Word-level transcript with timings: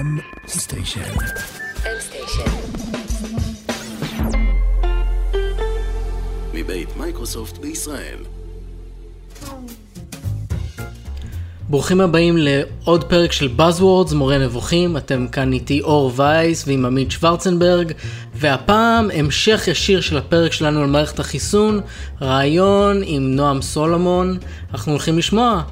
M 0.00 0.20
Station. 0.48 1.00
מבית 6.54 6.96
מייקרוסופט 6.96 7.58
בישראל. 7.58 8.16
ברוכים 11.68 12.00
הבאים 12.00 12.36
לעוד 12.36 13.04
פרק 13.04 13.32
של 13.32 13.48
Buzzwords, 13.58 14.14
מורה 14.14 14.38
נבוכים, 14.38 14.96
אתם 14.96 15.28
כאן 15.28 15.52
איתי 15.52 15.80
אור 15.80 16.12
וייס 16.16 16.64
ועם 16.66 16.84
עמית 16.84 17.10
שוורצנברג, 17.10 17.92
והפעם 18.34 19.08
המשך 19.14 19.68
ישיר 19.68 20.00
של 20.00 20.16
הפרק 20.16 20.52
שלנו 20.52 20.80
על 20.80 20.86
מערכת 20.86 21.20
החיסון, 21.20 21.80
ריאיון 22.22 23.02
עם 23.04 23.34
נועם 23.36 23.62
סולומון, 23.62 24.38
אנחנו 24.72 24.92
הולכים 24.92 25.18
לשמוע 25.18 25.62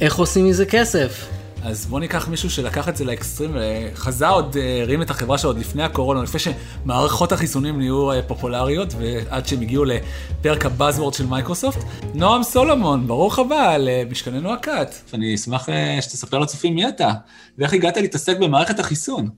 איך 0.00 0.16
עושים 0.16 0.46
מזה 0.46 0.66
כסף. 0.66 1.37
אז 1.68 1.86
בוא 1.86 2.00
ניקח 2.00 2.28
מישהו 2.28 2.50
שלקח 2.50 2.88
את 2.88 2.96
זה 2.96 3.04
לאקסטרים, 3.04 3.50
וחזה 3.54 4.28
עוד, 4.28 4.56
אה, 4.56 4.82
הרים 4.82 5.02
את 5.02 5.10
החברה 5.10 5.38
שלו 5.38 5.50
עוד 5.50 5.58
לפני 5.58 5.82
הקורונה, 5.82 6.22
לפני 6.22 6.40
שמערכות 6.40 7.32
החיסונים 7.32 7.78
נהיו 7.78 8.12
אה, 8.12 8.22
פופולריות, 8.22 8.88
ועד 8.98 9.46
שהם 9.46 9.60
הגיעו 9.60 9.84
לפרק 9.84 10.66
ה 10.66 10.71
buzzword 10.71 11.14
של 11.14 11.26
מייקרוסופט. 11.26 11.78
נועם 12.14 12.42
סולומון, 12.42 13.06
ברוך 13.06 13.38
הבא 13.38 13.76
למשכננו 13.76 14.52
הקט. 14.52 14.94
אני 15.14 15.34
אשמח 15.34 15.68
אה, 15.68 16.02
שתספר 16.02 16.38
לצופים 16.38 16.74
מי 16.74 16.88
אתה, 16.88 17.12
ואיך 17.58 17.72
הגעת 17.72 17.96
להתעסק 17.96 18.38
במערכת 18.38 18.78
החיסון. 18.78 19.28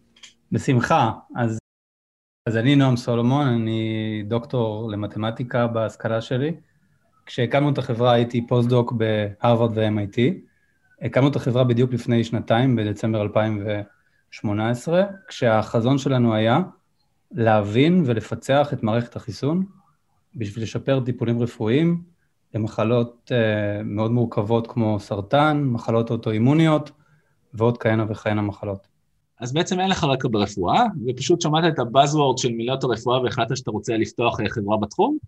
בשמחה. 0.52 1.10
אז, 1.36 1.58
אז 2.48 2.56
אני 2.56 2.76
נועם 2.76 2.96
סולומון, 2.96 3.46
אני 3.46 4.22
דוקטור 4.28 4.90
למתמטיקה 4.90 5.66
בהשכלה 5.66 6.20
שלי. 6.20 6.52
כשהקמנו 7.26 7.70
את 7.70 7.78
החברה 7.78 8.12
הייתי 8.12 8.46
פוסט-דוק 8.46 8.92
בהרווארד 8.92 9.72
ו-MIT. 9.78 10.49
הקמנו 11.02 11.28
את 11.28 11.36
החברה 11.36 11.64
בדיוק 11.64 11.92
לפני 11.92 12.24
שנתיים, 12.24 12.76
בדצמבר 12.76 13.22
2018, 13.22 15.04
כשהחזון 15.28 15.98
שלנו 15.98 16.34
היה 16.34 16.60
להבין 17.32 18.02
ולפצח 18.06 18.72
את 18.72 18.82
מערכת 18.82 19.16
החיסון 19.16 19.64
בשביל 20.34 20.64
לשפר 20.64 21.00
טיפולים 21.00 21.42
רפואיים 21.42 22.02
למחלות 22.54 23.32
אה, 23.32 23.82
מאוד 23.84 24.10
מורכבות 24.10 24.66
כמו 24.66 25.00
סרטן, 25.00 25.62
מחלות 25.64 26.10
אוטואימוניות 26.10 26.90
ועוד 27.54 27.78
כהנה 27.78 28.04
וכהנה 28.08 28.42
מחלות. 28.42 28.86
אז 29.40 29.52
בעצם 29.52 29.80
אין 29.80 29.90
לך 29.90 30.04
רקע 30.04 30.28
ברפואה, 30.30 30.84
ופשוט 31.06 31.40
שמעת 31.40 31.64
את 31.74 31.78
ה 31.78 31.85
buzzword 31.85 32.38
של 32.38 32.52
מילות 32.52 32.84
הרפואה 32.84 33.22
והחלטת 33.22 33.56
שאתה 33.56 33.70
רוצה 33.70 33.96
לפתוח 33.96 34.40
אה, 34.40 34.48
חברה 34.48 34.76
בתחום? 34.76 35.18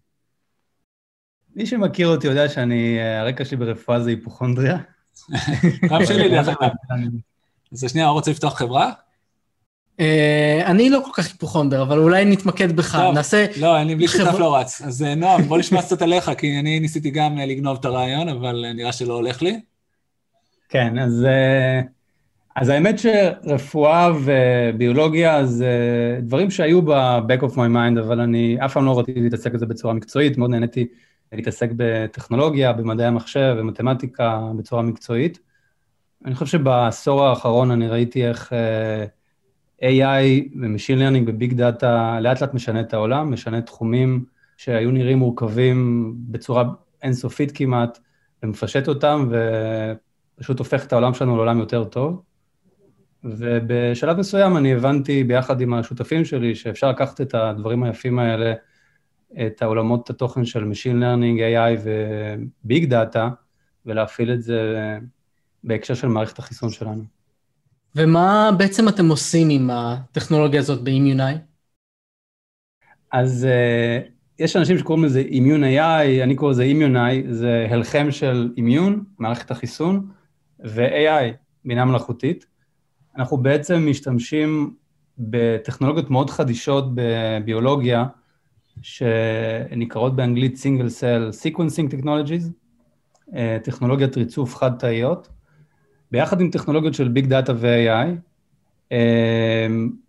מי 1.56 1.66
שמכיר 1.66 2.08
אותי 2.08 2.26
יודע 2.26 2.48
שאני, 2.48 2.98
אה, 2.98 3.20
הרקע 3.20 3.44
שלי 3.44 3.56
ברפואה 3.56 4.00
זה 4.00 4.10
היפוכונדריה. 4.10 4.78
גם 5.90 6.06
שלי 6.06 6.28
דרך 6.28 6.48
אגב. 6.48 6.70
אז 7.72 7.84
שנייה, 7.88 8.08
רוצה 8.08 8.30
לפתוח 8.30 8.58
חברה? 8.58 8.92
אה, 10.00 10.62
אני 10.66 10.90
לא 10.90 11.00
כל 11.04 11.10
כך 11.14 11.26
היפוכונדר, 11.28 11.82
אבל 11.82 11.98
אולי 11.98 12.24
נתמקד 12.24 12.76
בך, 12.76 12.94
נעשה... 13.14 13.46
לא, 13.60 13.80
אני 13.80 13.94
בלי 13.94 14.08
שותף 14.08 14.38
לא 14.38 14.56
רץ. 14.56 14.82
אז 14.82 15.02
אה, 15.02 15.14
נועם, 15.14 15.42
בוא 15.42 15.58
נשמע 15.58 15.82
קצת 15.82 16.02
עליך, 16.02 16.30
כי 16.38 16.58
אני 16.58 16.80
ניסיתי 16.80 17.10
גם 17.10 17.38
אה, 17.38 17.46
לגנוב 17.46 17.78
את 17.80 17.84
הרעיון, 17.84 18.28
אבל 18.28 18.64
נראה 18.74 18.92
שלא 18.92 19.14
הולך 19.14 19.42
לי. 19.42 19.60
כן, 20.68 20.98
אז, 20.98 21.26
אז 22.56 22.68
האמת 22.68 22.98
שרפואה 22.98 24.10
וביולוגיה 24.24 25.46
זה 25.46 25.70
דברים 26.22 26.50
שהיו 26.50 26.82
ב-back 26.82 27.42
of 27.42 27.52
my 27.52 27.56
mind, 27.74 28.00
אבל 28.00 28.20
אני 28.20 28.56
אף 28.64 28.72
פעם 28.72 28.84
לא 28.84 28.98
רציתי 28.98 29.20
להתעסק 29.20 29.52
בזה 29.52 29.66
בצורה 29.66 29.94
מקצועית, 29.94 30.38
מאוד 30.38 30.50
נהניתי 30.50 30.86
להתעסק 31.32 31.70
בטכנולוגיה, 31.76 32.72
במדעי 32.72 33.06
המחשב, 33.06 33.54
במתמטיקה 33.58 34.40
בצורה 34.56 34.82
מקצועית. 34.82 35.38
אני 36.24 36.34
חושב 36.34 36.58
שבעשור 36.58 37.24
האחרון 37.24 37.70
אני 37.70 37.88
ראיתי 37.88 38.28
איך 38.28 38.52
uh, 38.52 39.82
AI 39.82 40.48
ו-Machine 40.60 40.98
Learning 40.98 41.26
ו-Big 41.26 41.52
Data 41.52 42.20
לאט 42.20 42.40
לאט 42.40 42.54
משנה 42.54 42.80
את 42.80 42.94
העולם, 42.94 43.32
משנה 43.32 43.62
תחומים 43.62 44.24
שהיו 44.56 44.90
נראים 44.90 45.18
מורכבים 45.18 46.12
בצורה 46.16 46.64
אינסופית 47.02 47.52
כמעט, 47.54 47.98
ומפשט 48.42 48.88
אותם, 48.88 49.30
ופשוט 50.38 50.58
הופך 50.58 50.86
את 50.86 50.92
העולם 50.92 51.14
שלנו 51.14 51.36
לעולם 51.36 51.58
יותר 51.58 51.84
טוב. 51.84 52.22
ובשלב 53.24 54.18
מסוים 54.18 54.56
אני 54.56 54.74
הבנתי 54.74 55.24
ביחד 55.24 55.60
עם 55.60 55.74
השותפים 55.74 56.24
שלי 56.24 56.54
שאפשר 56.54 56.90
לקחת 56.90 57.20
את 57.20 57.34
הדברים 57.34 57.82
היפים 57.82 58.18
האלה 58.18 58.52
את 59.46 59.62
העולמות 59.62 60.10
התוכן 60.10 60.44
של 60.44 60.70
Machine 60.70 60.96
Learning, 61.02 61.38
AI 61.38 61.80
ו-Big 61.84 62.90
Data, 62.90 63.28
ולהפעיל 63.86 64.32
את 64.32 64.42
זה 64.42 64.98
בהקשר 65.64 65.94
של 65.94 66.08
מערכת 66.08 66.38
החיסון 66.38 66.70
שלנו. 66.70 67.02
ומה 67.96 68.50
בעצם 68.58 68.88
אתם 68.88 69.08
עושים 69.08 69.50
עם 69.50 69.70
הטכנולוגיה 69.70 70.60
הזאת 70.60 70.84
ב-Immuni? 70.84 71.38
אז 73.12 73.46
uh, 73.50 74.08
יש 74.38 74.56
אנשים 74.56 74.78
שקוראים 74.78 75.04
לזה 75.04 75.22
Immune 75.30 75.78
AI, 75.78 76.22
אני 76.22 76.36
קורא 76.36 76.50
לזה 76.50 76.64
Immuni, 76.64 77.32
זה 77.32 77.66
הלחם 77.70 78.10
של 78.10 78.52
אימיון, 78.56 79.04
מערכת 79.18 79.50
החיסון, 79.50 80.08
ו-AI, 80.64 81.34
בינה 81.64 81.84
מלאכותית. 81.84 82.46
אנחנו 83.16 83.36
בעצם 83.36 83.86
משתמשים 83.90 84.74
בטכנולוגיות 85.18 86.10
מאוד 86.10 86.30
חדישות 86.30 86.84
בביולוגיה, 86.94 88.04
שנקראות 88.82 90.16
באנגלית 90.16 90.54
Single 90.54 90.90
Cell 91.00 91.34
Sequencing 91.42 91.94
Technologies, 91.94 92.50
אה, 93.34 93.58
טכנולוגיית 93.64 94.16
ריצוף 94.16 94.56
חד-תאיות, 94.56 95.28
ביחד 96.10 96.40
עם 96.40 96.50
טכנולוגיות 96.50 96.94
של 96.94 97.12
Big 97.16 97.26
Data 97.26 97.52
ו-AI, 97.54 98.08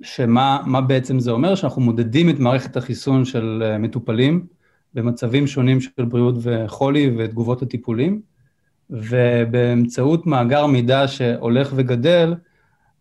שמה 0.02 0.82
בעצם 0.88 1.20
זה 1.20 1.32
אומר? 1.32 1.56
שאנחנו 1.56 1.82
מודדים 1.82 2.30
את 2.30 2.40
מערכת 2.40 2.78
החיסון 2.78 3.26
של 3.26 3.64
אה, 3.66 3.78
מטופלים 3.78 4.46
במצבים 4.94 5.48
שונים 5.48 5.82
של 5.82 6.06
בריאות 6.06 6.36
וחולי 6.42 7.12
ותגובות 7.18 7.62
הטיפולים, 7.62 8.22
ובאמצעות 8.90 10.26
מאגר 10.26 10.66
מידע 10.66 11.08
שהולך 11.08 11.74
וגדל, 11.76 12.36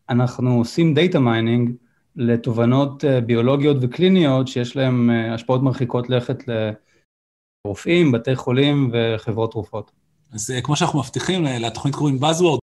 אנחנו 0.09 0.55
עושים 0.55 0.95
data 0.95 1.21
mining 1.21 1.71
לתובנות 2.17 3.05
אה, 3.05 3.21
ביולוגיות 3.21 3.77
וקליניות 3.81 4.49
שיש 4.49 4.77
להן 4.77 5.11
אה, 5.11 5.35
השפעות 5.35 5.63
מרחיקות 5.63 6.11
לכת 6.11 6.39
לרופאים, 7.67 8.13
בתי 8.13 8.37
חולים 8.37 8.91
וחברות 8.93 9.51
תרופות. 9.51 9.91
אז 10.33 10.51
אה, 10.51 10.61
כמו 10.63 10.77
שאנחנו 10.77 10.99
מבטיחים, 10.99 11.45
לתוכנית 11.45 11.95
קוראים 11.95 12.19
Buzzword, 12.25 12.59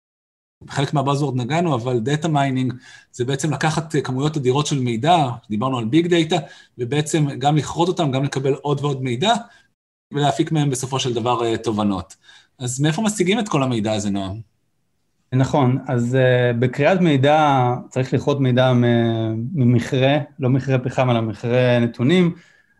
חלק 0.69 0.93
מה 0.93 1.02
buzzword 1.02 1.35
נגענו, 1.35 1.75
אבל 1.75 1.99
data 1.99 2.27
mining 2.27 2.73
זה 3.11 3.25
בעצם 3.25 3.53
לקחת 3.53 3.95
כמויות 4.03 4.37
אדירות 4.37 4.65
של 4.65 4.79
מידע, 4.79 5.15
דיברנו 5.49 5.77
על 5.77 5.85
big 5.85 6.07
data, 6.07 6.35
ובעצם 6.77 7.39
גם 7.39 7.57
לכרות 7.57 7.87
אותם, 7.87 8.11
גם 8.11 8.23
לקבל 8.23 8.53
עוד 8.53 8.81
ועוד 8.81 9.03
מידע, 9.03 9.33
ולהפיק 10.13 10.51
מהם 10.51 10.69
בסופו 10.69 10.99
של 10.99 11.13
דבר 11.13 11.57
תובנות. 11.57 12.15
אז 12.59 12.79
מאיפה 12.79 13.01
משיגים 13.01 13.39
את 13.39 13.49
כל 13.49 13.63
המידע 13.63 13.93
הזה, 13.93 14.09
נועם? 14.09 14.54
נכון, 15.35 15.77
אז 15.87 16.17
uh, 16.17 16.57
בקריאת 16.57 17.01
מידע 17.01 17.67
צריך 17.89 18.13
לכרות 18.13 18.39
מידע 18.39 18.73
ממכרה, 19.53 20.17
לא 20.39 20.49
מכרה 20.49 20.79
פחם, 20.79 21.09
אלא 21.09 21.21
מכרה 21.21 21.79
נתונים, 21.79 22.35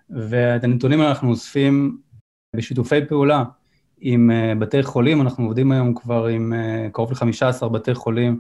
ואת 0.10 0.64
הנתונים 0.64 1.02
אנחנו 1.02 1.30
אוספים 1.30 1.98
בשיתופי 2.56 3.06
פעולה 3.06 3.44
עם 4.00 4.32
uh, 4.32 4.60
בתי 4.60 4.84
חולים, 4.84 5.22
אנחנו 5.22 5.44
עובדים 5.46 5.72
היום 5.72 5.94
כבר 5.96 6.26
עם 6.26 6.54
uh, 6.54 6.92
קרוב 6.92 7.12
ל-15 7.12 7.68
בתי 7.68 7.94
חולים 7.94 8.40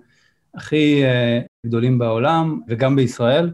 הכי 0.56 1.04
uh, 1.04 1.68
גדולים 1.68 2.00
בעולם, 2.00 2.60
וגם 2.68 2.96
בישראל. 2.96 3.54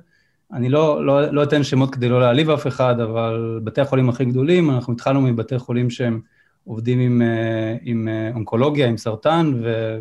אני 0.54 0.70
לא, 0.70 1.06
לא, 1.06 1.22
לא 1.32 1.44
אתן 1.44 1.64
שמות 1.64 1.96
כדי 1.96 2.10
לא 2.10 2.20
להעליב 2.20 2.50
אף 2.50 2.68
אחד, 2.68 3.00
אבל 3.00 3.60
בתי 3.64 3.82
החולים 3.82 4.10
הכי 4.10 4.26
גדולים, 4.26 4.70
אנחנו 4.70 4.94
התחלנו 4.94 5.22
מבתי 5.22 5.60
חולים 5.60 5.90
שהם 5.90 6.22
עובדים 6.64 7.00
עם, 7.00 7.22
אה, 7.22 7.76
עם 7.82 8.08
אה, 8.08 8.32
אונקולוגיה, 8.36 8.88
עם 8.88 8.98
סרטן, 8.98 9.52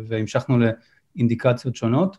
והמשכנו 0.07 0.57
לאינדיקציות 1.15 1.75
שונות. 1.75 2.17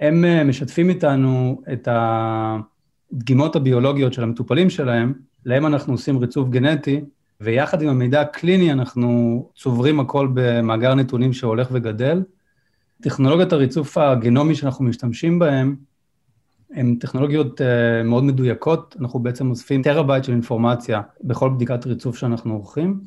הם 0.00 0.24
אה, 0.24 0.44
משתפים 0.44 0.88
איתנו 0.88 1.62
את 1.72 1.88
הדגימות 1.90 3.56
הביולוגיות 3.56 4.12
של 4.12 4.22
המטופלים 4.22 4.70
שלהם, 4.70 5.12
להם 5.44 5.66
אנחנו 5.66 5.92
עושים 5.92 6.18
ריצוף 6.18 6.48
גנטי, 6.48 7.00
ויחד 7.40 7.82
עם 7.82 7.88
המידע 7.88 8.20
הקליני 8.20 8.72
אנחנו 8.72 9.50
צוברים 9.56 10.00
הכל 10.00 10.28
במאגר 10.34 10.94
נתונים 10.94 11.32
שהולך 11.32 11.68
וגדל. 11.72 12.22
טכנולוגיית 13.02 13.52
הריצוף 13.52 13.98
הגנומי 13.98 14.54
שאנחנו 14.54 14.84
משתמשים 14.84 15.38
בהן, 15.38 15.76
הן 16.70 16.96
טכנולוגיות 17.00 17.60
מאוד 18.04 18.24
מדויקות, 18.24 18.96
אנחנו 19.00 19.20
בעצם 19.20 19.50
אוספים 19.50 19.82
טראבייט 19.82 20.24
של 20.24 20.32
אינפורמציה 20.32 21.00
בכל 21.24 21.50
בדיקת 21.50 21.86
ריצוף 21.86 22.16
שאנחנו 22.16 22.54
עורכים. 22.54 23.00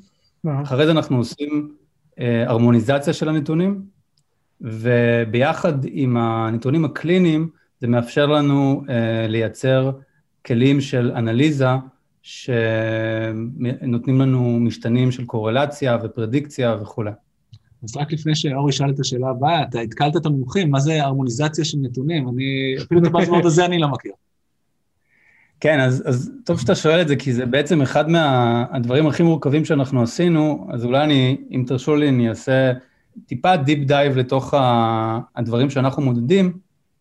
אחרי 0.48 0.86
זה 0.86 0.92
אנחנו 0.92 1.18
עושים 1.18 1.72
אה, 2.20 2.50
הרמוניזציה 2.50 3.14
של 3.14 3.30
הנתונים, 3.30 3.82
וביחד 4.62 5.74
עם 5.86 6.18
הנתונים 6.18 6.86
הקליניים, 6.86 7.50
זה 7.82 7.88
מאפשר 7.88 8.26
לנו 8.26 8.84
אה, 8.90 9.28
לייצר 9.28 9.92
כלים 10.46 10.82
של 10.82 11.12
אנליזה 11.16 11.68
שנותנים 12.22 14.22
לנו 14.22 14.60
משתנים 14.60 15.12
של 15.12 15.26
קורלציה 15.26 15.98
ופרדיקציה 16.04 16.76
וכולי. 16.82 17.12
אז 17.84 17.98
רק 17.98 18.12
לפני 18.12 18.36
שאור 18.36 18.70
ישאל 18.70 18.90
את 18.90 19.00
השאלה 19.00 19.30
הבאה, 19.30 19.64
אתה 19.64 19.80
התקלת 19.80 20.18
את 20.18 20.26
המומחים, 20.26 20.72
מה 20.72 20.80
זה 20.80 21.04
הרמוניזציה 21.04 21.66
של 21.66 21.78
נתונים? 21.82 22.30
אני, 22.30 22.76
אפילו 22.84 23.02
את 23.02 23.06
הבאזוורד 23.06 23.46
הזה 23.46 23.66
אני 23.66 23.80
לא 23.80 23.88
מכיר. 23.88 24.12
כן, 25.60 25.80
אז, 25.80 26.04
אז 26.06 26.32
טוב 26.46 26.60
שאתה 26.60 26.76
שואל 26.76 27.02
את 27.02 27.08
זה, 27.08 27.16
כי 27.16 27.34
זה 27.34 27.46
בעצם 27.46 27.82
אחד 27.82 28.10
מהדברים 28.10 29.04
מה, 29.04 29.10
הכי 29.10 29.24
מורכבים 29.24 29.66
שאנחנו 29.66 30.04
עשינו, 30.04 30.68
אז 30.72 30.86
אולי 30.86 31.04
אני, 31.04 31.38
אם 31.52 31.64
תרשו 31.68 31.96
לי, 31.96 32.10
אני 32.10 32.30
אעשה 32.30 32.72
טיפה 33.26 33.58
deep 33.58 33.88
dive 33.88 34.18
לתוך 34.18 34.54
הדברים 35.36 35.70
שאנחנו 35.70 36.02
מודדים. 36.02 36.54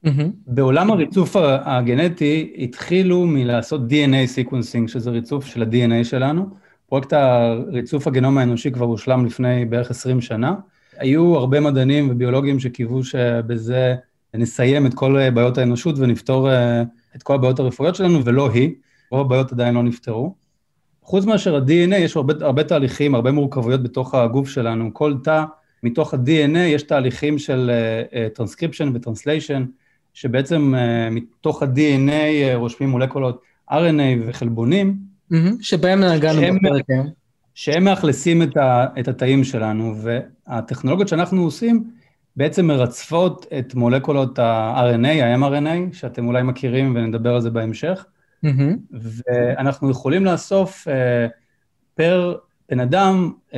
Mm-hmm. 0.06 0.08
בעולם 0.46 0.90
הריצוף 0.90 1.36
הגנטי 1.40 2.52
התחילו 2.58 3.26
מלעשות 3.26 3.80
DNA 3.90 4.26
sequencing, 4.26 4.88
שזה 4.88 5.10
ריצוף 5.10 5.46
של 5.46 5.62
ה-DNA 5.62 6.04
שלנו. 6.04 6.46
פרויקט 6.88 7.12
הריצוף 7.12 8.06
הגנום 8.06 8.38
האנושי 8.38 8.70
כבר 8.70 8.86
הושלם 8.86 9.26
לפני 9.26 9.64
בערך 9.64 9.90
20 9.90 10.20
שנה. 10.20 10.54
היו 10.98 11.36
הרבה 11.36 11.60
מדענים 11.60 12.10
וביולוגים 12.10 12.60
שקיוו 12.60 13.04
שבזה 13.04 13.94
נסיים 14.34 14.86
את 14.86 14.94
כל 14.94 15.30
בעיות 15.30 15.58
האנושות 15.58 15.98
ונפתור 15.98 16.50
אה, 16.50 16.82
את 17.18 17.22
כל 17.22 17.34
הבעיות 17.34 17.58
הרפואיות 17.58 17.94
שלנו, 17.94 18.24
ולא 18.24 18.50
היא. 18.50 18.70
רוב 19.10 19.20
הבעיות 19.20 19.52
עדיין 19.52 19.74
לא 19.74 19.82
נפתרו. 19.82 20.34
חוץ 21.02 21.24
מאשר 21.24 21.56
ה-DNA, 21.56 21.94
יש 21.94 22.16
הרבה, 22.16 22.34
הרבה 22.40 22.64
תהליכים, 22.64 23.14
הרבה 23.14 23.32
מורכבויות 23.32 23.82
בתוך 23.82 24.14
הגוף 24.14 24.48
שלנו. 24.48 24.94
כל 24.94 25.14
תא, 25.24 25.44
מתוך 25.82 26.14
ה-DNA 26.14 26.58
יש 26.58 26.82
תהליכים 26.82 27.38
של 27.38 27.70
טרנסקריפשן 28.34 28.88
uh, 28.88 28.90
וטרנסליישן, 28.94 29.64
שבעצם 30.14 30.74
uh, 30.74 31.14
מתוך 31.14 31.62
ה-DNA 31.62 32.10
אה, 32.10 32.54
רושמים 32.54 32.90
מולקולות 32.90 33.42
RNA 33.70 34.18
וחלבונים. 34.26 34.96
Mm-hmm, 35.32 35.36
שבהם 35.60 36.04
נגענו 36.04 36.40
בפרק. 36.40 36.84
כן. 36.86 37.02
שהם 37.54 37.84
מאכלסים 37.84 38.42
את, 38.42 38.56
ה, 38.56 38.86
את 39.00 39.08
התאים 39.08 39.44
שלנו, 39.44 39.94
והטכנולוגיות 39.96 41.08
שאנחנו 41.08 41.42
עושים 41.42 41.90
בעצם 42.38 42.66
מרצפות 42.66 43.46
את 43.58 43.74
מולקולות 43.74 44.38
ה-RNA, 44.38 45.24
ה-mRNA, 45.24 45.94
שאתם 45.94 46.26
אולי 46.26 46.42
מכירים 46.42 46.92
ונדבר 46.96 47.34
על 47.34 47.40
זה 47.40 47.50
בהמשך, 47.50 48.06
mm-hmm. 48.44 48.48
ואנחנו 48.90 49.90
יכולים 49.90 50.24
לאסוף 50.24 50.88
uh, 50.88 50.90
פר 51.94 52.36
בן 52.70 52.80
אדם 52.80 53.32
uh, 53.50 53.54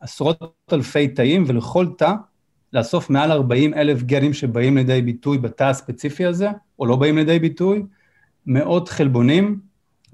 עשרות 0.00 0.54
אלפי 0.72 1.08
תאים, 1.08 1.44
ולכל 1.46 1.86
תא 1.98 2.12
לאסוף 2.72 3.10
מעל 3.10 3.32
40 3.32 3.74
אלף 3.74 4.02
גנים 4.02 4.32
שבאים 4.32 4.76
לידי 4.76 5.02
ביטוי 5.02 5.38
בתא 5.38 5.64
הספציפי 5.64 6.26
הזה, 6.26 6.48
או 6.78 6.86
לא 6.86 6.96
באים 6.96 7.16
לידי 7.16 7.38
ביטוי, 7.38 7.82
מאות 8.46 8.88
חלבונים 8.88 9.60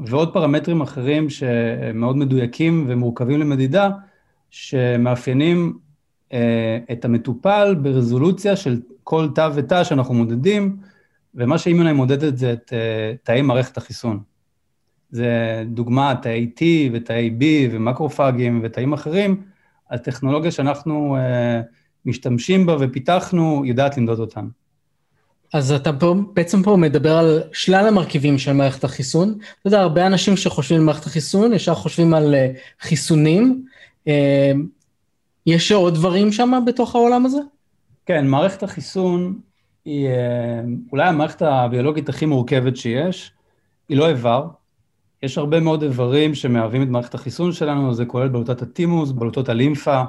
ועוד 0.00 0.32
פרמטרים 0.32 0.80
אחרים 0.80 1.30
שמאוד 1.30 2.16
מדויקים 2.16 2.84
ומורכבים 2.88 3.40
למדידה, 3.40 3.90
שמאפיינים 4.50 5.72
אה, 5.74 5.88
את 6.92 7.04
המטופל 7.04 7.75
ברזולוציה 7.82 8.56
של 8.56 8.80
כל 9.04 9.28
תא 9.34 9.50
ותא 9.54 9.84
שאנחנו 9.84 10.14
מודדים, 10.14 10.76
ומה 11.34 11.58
שאימונה 11.58 11.92
מודדת 11.92 12.38
זה 12.38 12.52
את 12.52 12.72
אה, 12.72 13.14
תאי 13.22 13.42
מערכת 13.42 13.76
החיסון. 13.76 14.20
זה 15.10 15.62
דוגמה, 15.66 16.14
תאי 16.22 16.50
T 16.56 16.62
ותאי 16.92 17.30
B 17.40 17.44
ומקרופאגים 17.70 18.60
ותאים 18.62 18.92
אחרים, 18.92 19.42
הטכנולוגיה 19.90 20.50
שאנחנו 20.50 21.16
אה, 21.16 21.60
משתמשים 22.06 22.66
בה 22.66 22.76
ופיתחנו 22.80 23.62
יודעת 23.64 23.96
למדוד 23.96 24.19
אותם. 24.19 24.48
אז 25.54 25.72
אתה 25.72 25.92
פה, 25.92 26.14
בעצם 26.32 26.62
פה 26.62 26.76
מדבר 26.76 27.16
על 27.16 27.42
שלל 27.52 27.86
המרכיבים 27.88 28.38
של 28.38 28.52
מערכת 28.52 28.84
החיסון. 28.84 29.28
אתה 29.30 29.69
יודע, 29.69 29.80
הרבה 29.80 30.06
אנשים 30.06 30.36
שחושבים 30.36 30.80
על 30.80 30.86
מערכת 30.86 31.06
החיסון, 31.06 31.52
ישר 31.52 31.75
חושבים 31.75 32.14
על 32.14 32.34
חיסונים. 32.80 33.64
יש 35.46 35.73
עוד 35.73 35.94
דברים 35.94 36.32
שם 36.32 36.62
בתוך 36.67 36.94
העולם 36.94 37.26
הזה? 37.26 37.38
כן, 38.06 38.26
מערכת 38.26 38.62
החיסון 38.62 39.40
היא 39.85 40.08
אה, 40.08 40.61
אולי 40.93 41.08
המערכת 41.08 41.43
הביולוגית 41.43 42.08
הכי 42.08 42.26
מורכבת 42.26 42.76
שיש, 42.76 43.32
היא 43.88 43.96
לא 43.96 44.08
איבר. 44.08 44.46
יש 45.23 45.38
הרבה 45.38 45.61
מאוד 45.61 45.82
איברים 45.82 46.35
שמהווים 46.35 46.82
את 46.82 46.88
מערכת 46.88 47.14
החיסון 47.14 47.52
שלנו, 47.52 47.94
זה 47.94 48.05
כולל 48.05 48.29
בלוטת 48.29 48.62
הטימוס, 48.62 49.12
בלוטות 49.12 49.49
הלימפה, 49.49 50.02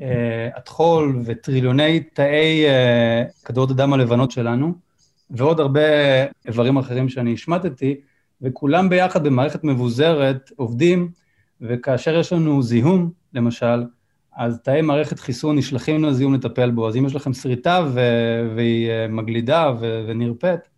אה, 0.00 0.48
הטחול 0.56 1.22
וטריליוני 1.24 2.00
תאי 2.00 2.66
אה, 2.66 3.24
כדורות 3.44 3.70
הדם 3.70 3.92
הלבנות 3.92 4.30
שלנו, 4.30 4.72
ועוד 5.30 5.60
הרבה 5.60 5.80
איברים 6.46 6.76
אחרים 6.76 7.08
שאני 7.08 7.34
השמטתי, 7.34 8.00
וכולם 8.42 8.88
ביחד 8.88 9.24
במערכת 9.24 9.64
מבוזרת 9.64 10.50
עובדים, 10.56 11.10
וכאשר 11.60 12.18
יש 12.18 12.32
לנו 12.32 12.62
זיהום, 12.62 13.10
למשל, 13.34 13.84
אז 14.38 14.60
תאי 14.62 14.82
מערכת 14.82 15.18
חיסון 15.18 15.58
נשלחים 15.58 16.04
לזיהום 16.04 16.34
לטפל 16.34 16.70
בו, 16.70 16.88
אז 16.88 16.96
אם 16.96 17.06
יש 17.06 17.14
לכם 17.14 17.32
שריטה 17.32 17.86
ו- 17.94 18.52
והיא 18.56 18.90
אה, 18.90 19.08
מגלידה 19.08 19.72
ו- 19.80 20.04
ונרפאת, 20.08 20.68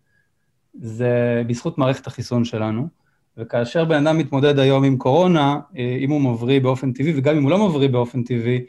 זה 0.73 1.43
בזכות 1.47 1.77
מערכת 1.77 2.07
החיסון 2.07 2.45
שלנו. 2.45 2.87
וכאשר 3.37 3.85
בן 3.85 4.07
אדם 4.07 4.17
מתמודד 4.17 4.59
היום 4.59 4.83
עם 4.83 4.97
קורונה, 4.97 5.59
אה, 5.77 5.97
אם 5.99 6.11
הוא 6.11 6.21
מבריא 6.21 6.61
באופן 6.61 6.93
טבעי, 6.93 7.13
וגם 7.17 7.35
אם 7.35 7.43
הוא 7.43 7.51
לא 7.51 7.67
מבריא 7.67 7.89
באופן 7.89 8.23
טבעי, 8.23 8.59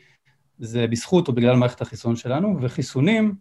זה 0.59 0.87
בזכות 0.87 1.29
או 1.29 1.33
בגלל 1.33 1.57
מערכת 1.57 1.81
החיסון 1.81 2.17
שלנו, 2.17 2.59
וחיסונים 2.61 3.35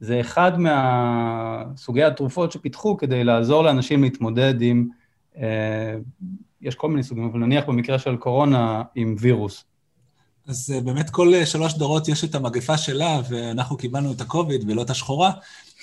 זה 0.00 0.20
אחד 0.20 0.60
מהסוגי 0.60 2.04
התרופות 2.04 2.52
שפיתחו 2.52 2.96
כדי 2.96 3.24
לעזור 3.24 3.62
לאנשים 3.62 4.02
להתמודד 4.02 4.62
עם, 4.62 4.88
אה, 5.36 5.96
יש 6.60 6.74
כל 6.74 6.88
מיני 6.88 7.02
סוגים, 7.02 7.24
אבל 7.24 7.40
נניח 7.40 7.64
במקרה 7.64 7.98
של 7.98 8.16
קורונה, 8.16 8.82
עם 8.94 9.14
וירוס. 9.18 9.67
אז 10.48 10.72
אה, 10.74 10.80
באמת 10.80 11.10
כל 11.10 11.34
אה, 11.34 11.46
שלוש 11.46 11.74
דורות 11.74 12.08
יש 12.08 12.24
את 12.24 12.34
המגפה 12.34 12.78
שלה, 12.78 13.20
ואנחנו 13.28 13.76
קיבלנו 13.76 14.12
את 14.12 14.20
הקוביד 14.20 14.70
ולא 14.70 14.82
את 14.82 14.90
השחורה. 14.90 15.32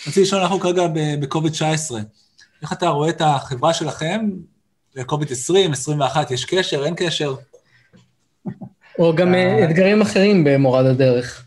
רציתי 0.02 0.22
לשאול, 0.22 0.42
אנחנו 0.42 0.60
כרגע 0.60 0.84
בקוביד 1.22 1.52
19. 1.52 2.00
איך 2.62 2.74
אתה 2.74 2.88
רואה 2.90 3.10
את 3.10 3.22
החברה 3.22 3.74
שלכם 3.74 4.30
לקוביד 4.96 5.32
20, 5.32 5.72
21, 5.72 6.32
יש 6.32 6.46
קשר, 6.46 6.86
אין 6.86 6.94
קשר? 6.98 7.36
או 9.00 9.16
גם 9.16 9.36
אה, 9.36 9.66
אתגרים 9.66 10.02
אחרים 10.02 10.44
במורד 10.44 10.86
הדרך. 10.86 11.46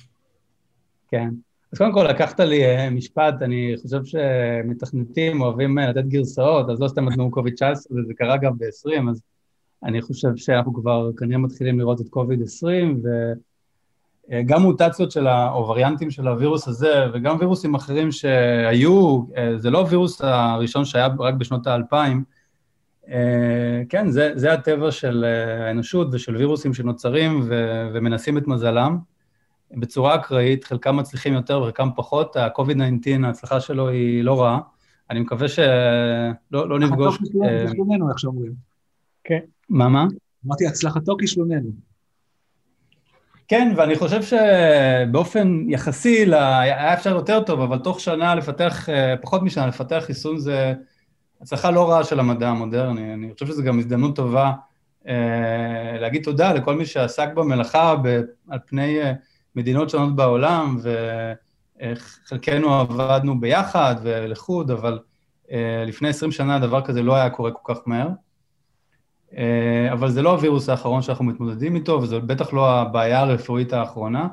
כן. 1.11 1.29
אז 1.73 1.79
קודם 1.79 1.93
כל 1.93 2.07
לקחת 2.11 2.41
לי 2.41 2.91
משפט, 2.91 3.35
אני 3.43 3.75
חושב 3.83 4.01
שמתכנתים 4.05 5.41
אוהבים 5.41 5.79
לתת 5.79 6.05
גרסאות, 6.05 6.71
אז 6.71 6.81
לא 6.81 6.89
סתם 6.89 7.09
נתנו 7.09 7.31
קוביד 7.31 7.55
19, 7.55 7.99
וזה 7.99 8.15
קרה 8.15 8.37
גם 8.37 8.59
ב-20, 8.59 9.11
אז 9.11 9.21
אני 9.85 10.03
חושב 10.03 10.29
שאנחנו 10.37 10.75
כבר 10.75 11.11
כנראה 11.17 11.39
מתחילים 11.39 11.79
לראות 11.79 12.01
את 12.01 12.09
קוביד-20, 12.09 12.67
וגם 14.31 14.63
מוטציות 14.63 15.11
של 15.11 15.27
ה... 15.27 15.51
או 15.51 15.69
וריאנטים 15.69 16.11
של 16.11 16.29
הווירוס 16.29 16.69
הזה, 16.69 17.07
וגם 17.15 17.37
וירוסים 17.41 17.75
אחרים 17.75 18.13
שהיו, 18.13 19.23
זה 19.57 19.71
לא 19.71 19.79
הווירוס 19.79 20.21
הראשון 20.21 20.85
שהיה 20.85 21.09
רק 21.19 21.35
בשנות 21.35 21.67
האלפיים, 21.67 22.25
כן, 23.89 24.11
זה, 24.11 24.33
זה 24.35 24.53
הטבע 24.53 24.91
של 24.91 25.25
האנושות 25.67 26.09
ושל 26.13 26.37
וירוסים 26.37 26.75
שנוצרים 26.75 27.41
ו, 27.45 27.89
ומנסים 27.95 28.39
את 28.39 28.47
מזלם 28.47 28.99
בצורה 29.71 30.15
אקראית, 30.15 30.65
חלקם 30.65 30.97
מצליחים 30.97 31.35
יותר 31.35 31.61
וחלקם 31.63 31.89
פחות, 31.97 32.37
ה-COVID-19, 32.37 33.27
ההצלחה 33.27 33.61
שלו 33.61 33.89
היא 33.89 34.25
לא 34.25 34.43
רעה. 34.43 34.61
אני 35.11 35.21
מקווה 35.21 35.49
שלא 35.49 36.69
לא 36.69 36.79
נפגוש... 36.79 37.15
חתוך 37.15 37.89
איך 38.11 38.19
שאומרים. 38.19 38.53
כן. 39.25 39.41
מה, 39.69 39.89
מה? 39.89 40.07
אמרתי, 40.47 40.67
הצלחתו 40.67 41.17
כישלוננו. 41.17 41.71
כן, 43.49 43.73
ואני 43.77 43.97
חושב 43.97 44.21
שבאופן 44.23 45.67
יחסי, 45.69 46.27
לה, 46.27 46.61
היה 46.61 46.95
אפשר 46.95 47.11
יותר 47.11 47.43
טוב, 47.43 47.61
אבל 47.61 47.79
תוך 47.79 48.01
שנה 48.01 48.35
לפתח, 48.35 48.89
אה, 48.89 49.15
פחות 49.23 49.43
משנה 49.43 49.67
לפתח 49.67 50.03
חיסון 50.07 50.39
זה 50.39 50.75
הצלחה 51.41 51.71
לא 51.71 51.91
רעה 51.91 52.05
של 52.05 52.21
המדע 52.21 52.49
המודרני. 52.49 53.15
אני 53.15 53.33
חושב 53.33 53.47
שזו 53.47 53.63
גם 53.63 53.79
הזדמנות 53.79 54.17
טובה 54.17 54.53
אה, 55.09 55.99
להגיד 56.01 56.25
תודה 56.25 56.53
לכל 56.53 56.75
מי 56.75 56.87
שעסק 56.87 57.29
במלאכה 57.35 57.97
ב, 58.03 58.21
על 58.49 58.59
פני 58.67 59.01
אה, 59.03 59.13
מדינות 59.57 59.91
שונות 59.91 60.17
בעולם, 60.17 60.79
וחלקנו 61.83 62.75
עבדנו 62.75 63.41
ביחד 63.41 63.97
ולחוד, 64.03 64.71
אבל 64.71 64.99
אה, 65.51 65.85
לפני 65.87 66.09
20 66.09 66.33
שנה 66.33 66.59
דבר 66.59 66.85
כזה 66.85 67.03
לא 67.03 67.15
היה 67.15 67.31
קורה 67.31 67.51
כל 67.51 67.75
כך 67.75 67.81
מהר. 67.87 68.09
אה, 69.37 69.93
אבל 69.93 70.11
זה 70.11 70.23
לא 70.23 70.31
הווירוס 70.31 70.69
האחרון 70.69 71.03
שאנחנו 71.03 71.25
מתמודדים 71.25 71.75
איתו, 71.75 71.93
וזו 72.03 72.21
בטח 72.21 72.53
לא 72.53 72.71
הבעיה 72.71 73.21
הרפואית 73.21 73.73
האחרונה. 73.73 74.29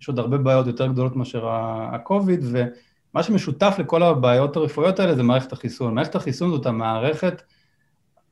יש 0.00 0.08
עוד 0.08 0.18
הרבה 0.18 0.38
בעיות 0.38 0.66
יותר 0.66 0.86
גדולות 0.86 1.16
מאשר 1.16 1.48
ה-COVID, 1.48 2.42
ומה 2.42 3.22
שמשותף 3.22 3.76
לכל 3.78 4.02
הבעיות 4.02 4.56
הרפואיות 4.56 5.00
האלה 5.00 5.14
זה 5.14 5.22
מערכת 5.22 5.52
החיסון. 5.52 5.94
מערכת 5.94 6.14
החיסון 6.14 6.50
זאת 6.50 6.66
המערכת 6.66 7.42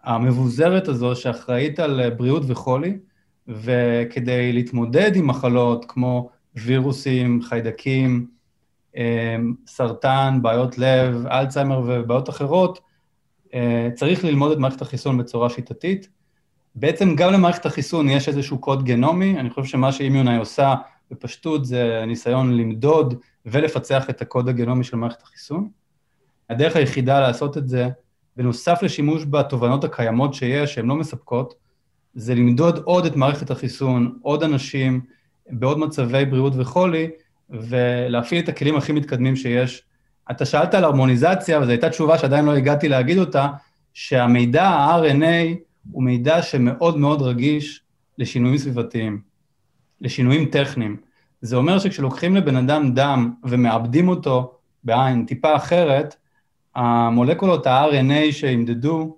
המבוזרת 0.03 0.89
הזו 0.89 1.17
שאחראית 1.17 1.81
על 1.81 2.11
בריאות 2.11 2.43
וחולי, 2.47 2.99
וכדי 3.49 4.53
להתמודד 4.53 5.17
עם 5.17 5.27
מחלות 5.27 5.85
כמו 5.89 6.31
וירוסים, 6.55 7.43
חיידקים, 7.43 8.27
אה, 8.97 9.37
סרטן, 9.67 10.39
בעיות 10.43 10.79
לב, 10.79 11.27
אלצהיימר 11.27 11.83
ובעיות 11.87 12.29
אחרות, 12.29 12.81
צריך 13.95 14.25
ללמוד 14.25 14.53
את 14.53 14.59
מערכת 14.59 14.83
החיסון 14.83 15.19
בצורה 15.19 15.51
שיטתית. 15.51 16.09
בעצם 16.75 17.17
גם 17.17 17.33
למערכת 17.33 17.67
החיסון 17.67 18.09
יש 18.09 18.29
איזשהו 18.29 18.59
קוד 18.59 18.85
גנומי, 18.85 19.41
אני 19.41 19.51
חושב 19.51 19.69
שמה 19.69 19.93
שאימיונאי 19.93 20.37
עושה 20.37 20.75
בפשטות 21.11 21.65
זה 21.65 22.05
ניסיון 22.07 22.57
למדוד 22.57 23.15
ולפצח 23.47 24.11
את 24.11 24.23
הקוד 24.23 24.49
הגנומי 24.49 24.85
של 24.85 24.97
מערכת 24.97 25.23
החיסון. 25.23 25.69
הדרך 26.51 26.77
היחידה 26.77 27.21
לעשות 27.21 27.59
את 27.59 27.69
זה, 27.69 27.89
בנוסף 28.37 28.83
לשימוש 28.83 29.25
בתובנות 29.25 29.85
הקיימות 29.85 30.35
שיש, 30.35 30.75
שהן 30.75 30.87
לא 30.87 30.95
מספקות, 30.95 31.55
זה 32.15 32.35
למדוד 32.35 32.79
עוד 32.85 33.07
את 33.07 33.17
מערכת 33.17 33.51
החיסון, 33.51 34.19
עוד 34.23 34.43
אנשים, 34.43 35.01
בעוד 35.51 35.79
מצבי 35.79 36.25
בריאות 36.25 36.53
וחולי, 36.57 37.11
ולהפעיל 37.51 38.45
את 38.45 38.49
הכלים 38.49 38.77
הכי 38.77 38.93
מתקדמים 38.93 39.37
שיש. 39.37 39.83
אתה 40.31 40.45
שאלת 40.45 40.75
על 40.75 40.85
הרמוניזציה, 40.85 41.61
וזו 41.61 41.71
הייתה 41.71 41.91
תשובה 41.91 42.19
שעדיין 42.19 42.45
לא 42.45 42.57
הגעתי 42.57 42.89
להגיד 42.89 43.19
אותה, 43.19 43.49
שהמידע 43.95 44.65
ה-RNA 44.65 45.57
הוא 45.93 46.03
מידע 46.03 46.43
שמאוד 46.43 46.97
מאוד 46.97 47.23
רגיש 47.23 47.81
לשינויים 48.19 48.59
סביבתיים, 48.59 49.21
לשינויים 50.01 50.49
טכניים. 50.49 50.97
זה 51.41 51.57
אומר 51.57 51.79
שכשלוקחים 51.79 52.37
לבן 52.37 52.57
אדם 52.57 52.95
דם 52.95 53.33
ומאבדים 53.45 54.09
אותו 54.09 54.55
בעין 54.85 55.25
טיפה 55.27 55.57
אחרת, 55.57 56.17
המולקולות 56.75 57.67
ה-RNA 57.67 58.33
שימדדו 58.33 59.17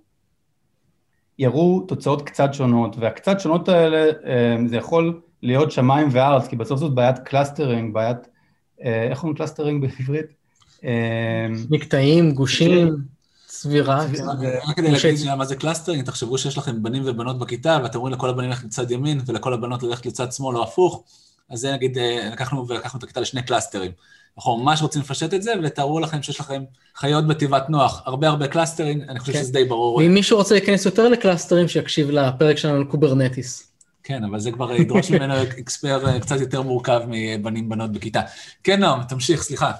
יראו 1.39 1.85
תוצאות 1.89 2.23
קצת 2.23 2.55
שונות, 2.55 2.97
והקצת 2.99 3.41
שונות 3.41 3.69
האלה, 3.69 4.11
אה, 4.27 4.57
זה 4.67 4.77
יכול 4.77 5.21
להיות 5.43 5.71
שמיים 5.71 6.09
וארץ, 6.13 6.47
כי 6.47 6.57
בסוף 6.57 6.81
זאת 6.81 6.95
בעיית 6.95 7.19
clustering, 7.19 7.95
בעיית, 7.95 8.29
אה, 8.85 9.03
איך 9.03 9.19
קוראים 9.19 9.37
clustering 9.37 9.87
בעברית? 9.87 10.38
אה, 10.85 11.47
מקטעים, 11.71 12.33
גושים. 12.33 12.97
סבירה. 13.49 14.07
רק 14.69 14.77
כדי 14.77 14.91
להגיד 14.91 15.35
מה 15.35 15.45
זה 15.45 15.57
clustering, 15.57 16.05
תחשבו 16.05 16.39
שיש 16.39 16.59
לכם 16.59 16.83
בנים 16.83 17.03
ובנות 17.07 17.39
בכיתה, 17.39 17.79
ואתם 17.83 17.99
אומרים 17.99 18.15
לכל 18.15 18.31
הבנים 18.31 18.51
ללכת 18.51 18.65
לצד 18.65 18.91
ימין 18.91 19.21
ולכל 19.27 19.55
הבנות 19.55 19.83
ללכת 19.83 20.07
לצד 20.07 20.33
שמאל 20.33 20.57
או 20.57 20.63
הפוך, 20.63 21.05
אז 21.51 21.61
זה 21.61 21.73
נגיד, 21.73 21.99
לקחנו 22.33 22.69
ולקחנו 22.69 22.99
את 22.99 23.05
הכיתה 23.05 23.21
לשני 23.21 23.43
cluster 23.43 23.76
ים. 23.76 23.91
אנחנו 24.39 24.57
ממש 24.57 24.83
רוצים 24.83 25.03
לפשט 25.03 25.35
את 25.35 25.43
זה, 25.43 25.53
ותארו 25.63 26.01
לכם 26.01 26.23
שיש 26.23 26.41
לכם 26.41 26.63
חיות 26.97 27.27
בתיבת 27.27 27.71
נוח, 27.71 28.03
הרבה 28.07 28.29
הרבה 28.29 28.49
cluster 28.49 28.87
ים, 28.87 29.03
אני 29.09 29.21
חושב 29.21 29.33
כן. 29.33 29.39
שזה 29.39 29.53
די 29.53 29.65
ברור. 29.65 29.97
ואם 29.97 30.15
מישהו 30.15 30.39
רוצה 30.39 30.55
להיכנס 30.55 30.87
יותר 30.87 31.09
ל 31.09 31.14
cluster 31.14 31.52
ים, 31.52 31.69
שיקשיב 31.69 32.11
לפרק 32.11 32.57
שלנו 32.57 32.77
על 32.77 32.85
Kubernetes. 32.85 33.73
כן, 34.03 34.25
אבל 34.25 34.41
זה 34.41 34.53
כבר 34.53 34.73
ידרוש 34.73 35.11
ממנו 35.11 35.35
exper 35.61 36.09
אה, 36.09 36.21
קצת 36.21 36.41
יותר 36.41 36.63
מורכב 36.63 37.01
מבנים 37.09 37.69
בנות 37.69 37.93
בכיתה. 37.93 38.21
כן, 38.65 38.81
נועם, 38.81 39.03
תמשיך, 39.03 39.43
סליחה. 39.43 39.73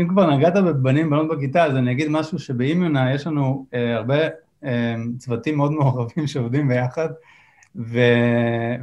אם 0.00 0.08
כבר 0.08 0.30
נגעת 0.30 0.54
בבנים 0.54 1.10
בנות 1.10 1.28
בכיתה, 1.28 1.64
אז 1.64 1.76
אני 1.76 1.92
אגיד 1.92 2.08
משהו 2.08 2.38
שב 2.38 2.61
Immunai 2.61 3.14
יש 3.14 3.26
לנו 3.26 3.66
אה, 3.74 3.96
הרבה 3.96 4.18
אה, 4.64 4.94
צוותים 5.18 5.56
מאוד 5.56 5.72
מעורבים 5.72 6.26
שעובדים 6.32 6.68
ביחד, 6.68 7.08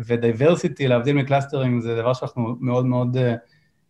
ו 0.05 0.13
diversity, 0.13 0.87
להבדיל 0.87 1.15
מ 1.15 1.22
clusters, 1.22 1.81
זה 1.81 1.95
דבר 1.95 2.13
שאנחנו 2.13 2.55
מאוד 2.59 2.85
מאוד 2.85 3.17
אה, 3.17 3.35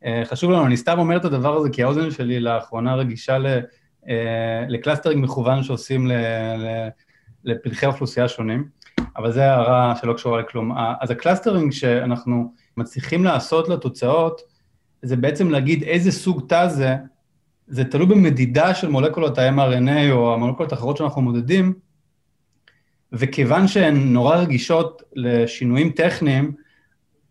אה, 0.05 0.21
חשוב 0.25 0.51
לנו. 0.51 0.65
אני 0.65 0.77
סתם 0.77 0.99
אומר 0.99 1.17
את 1.17 1.25
הדבר 1.25 1.55
הזה 1.55 1.69
כי 1.69 1.83
האוזן 1.83 2.11
שלי 2.11 2.39
לאחרונה 2.39 2.95
רגישה 2.95 3.37
ל, 3.37 3.47
אה, 4.09 4.65
ל 4.67 4.72
clustering 4.72 5.23
מכוון 5.23 5.63
שעושים 5.63 6.07
ל, 6.07 6.11
ל, 6.57 6.89
לפלחי 7.43 7.85
אוכלוסייה 7.85 8.27
שונים, 8.27 8.67
אבל 9.17 9.31
זו 9.31 9.41
הערה 9.41 9.95
שלא 10.01 10.13
קשורה 10.13 10.41
לכלום. 10.41 10.71
אז 11.01 11.11
ה 11.11 11.17
clustering 11.17 11.71
שאנחנו 11.71 12.53
מצליחים 12.77 13.23
לעשות 13.23 13.69
לתוצאות, 13.69 14.41
זה 15.03 15.15
בעצם 15.15 15.49
להגיד 15.49 15.83
איזה 15.83 16.11
סוג 16.11 16.45
תא 16.47 16.67
זה, 16.67 16.95
זה 17.67 17.83
תלוי 17.83 18.05
במדידה 18.05 18.75
של 18.75 18.89
מולקולות 18.89 19.37
ה-mRNA 19.37 20.11
או 20.11 20.33
המולקולות 20.33 20.71
האחרות 20.71 20.97
שאנחנו 20.97 21.21
מודדים, 21.21 21.73
וכיוון 23.13 23.67
שהן 23.67 24.13
נורא 24.13 24.35
רגישות 24.35 25.03
לשינויים 25.15 25.89
טכניים, 25.89 26.51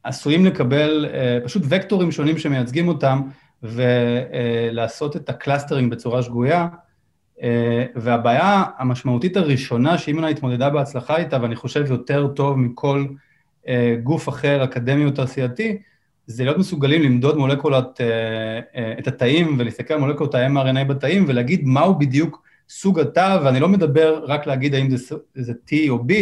עשויים 0.02 0.46
לקבל 0.46 1.06
אה, 1.08 1.46
פשוט 1.46 1.62
וקטורים 1.68 2.12
שונים 2.12 2.38
שמייצגים 2.38 2.88
אותם, 2.88 3.20
ולעשות 3.62 5.16
אה, 5.16 5.18
את 5.18 5.28
ה 5.28 5.34
clustering 5.34 5.90
בצורה 5.92 6.22
שגויה. 6.22 6.68
אה, 7.38 7.42
והבעיה 7.96 8.64
המשמעותית 8.78 9.36
הראשונה 9.36 9.98
ש 9.98 10.05
Immunai 10.05 10.28
התמודדה 10.28 10.70
בהצלחה 10.70 11.16
איתה, 11.16 11.38
ואני 11.42 11.56
חושב 11.56 11.90
יותר 11.90 12.28
טוב 12.28 12.58
מכל 12.58 13.06
אה, 13.62 13.68
גוף 14.02 14.28
אחר, 14.28 14.64
אקדמי 14.64 15.04
או 15.04 15.10
תעשייתי, 15.10 15.78
זה 16.26 16.44
להיות 16.44 16.58
מסוגלים 16.58 17.02
למדוד 17.02 17.36
מולקולות, 17.36 18.00
אה, 18.00 18.76
אה, 18.76 18.98
את 18.98 19.06
התאים 19.06 19.56
ולהסתכל 19.58 19.94
על 19.94 20.00
מולקולות 20.00 20.34
ה-mRNA 20.34 20.84
בתאים 20.84 21.24
ולהגיד 21.28 21.60
מהו 21.64 21.98
בדיוק 21.98 22.42
סוג 22.68 23.00
התא, 23.00 23.38
ואני 23.44 23.60
לא 23.60 23.68
מדבר 23.68 24.24
רק 24.26 24.46
להגיד 24.46 24.74
האם 24.74 24.96
זה, 24.96 25.16
זה 25.34 25.52
T 25.68 25.72
או 25.88 25.98
B, 25.98 26.12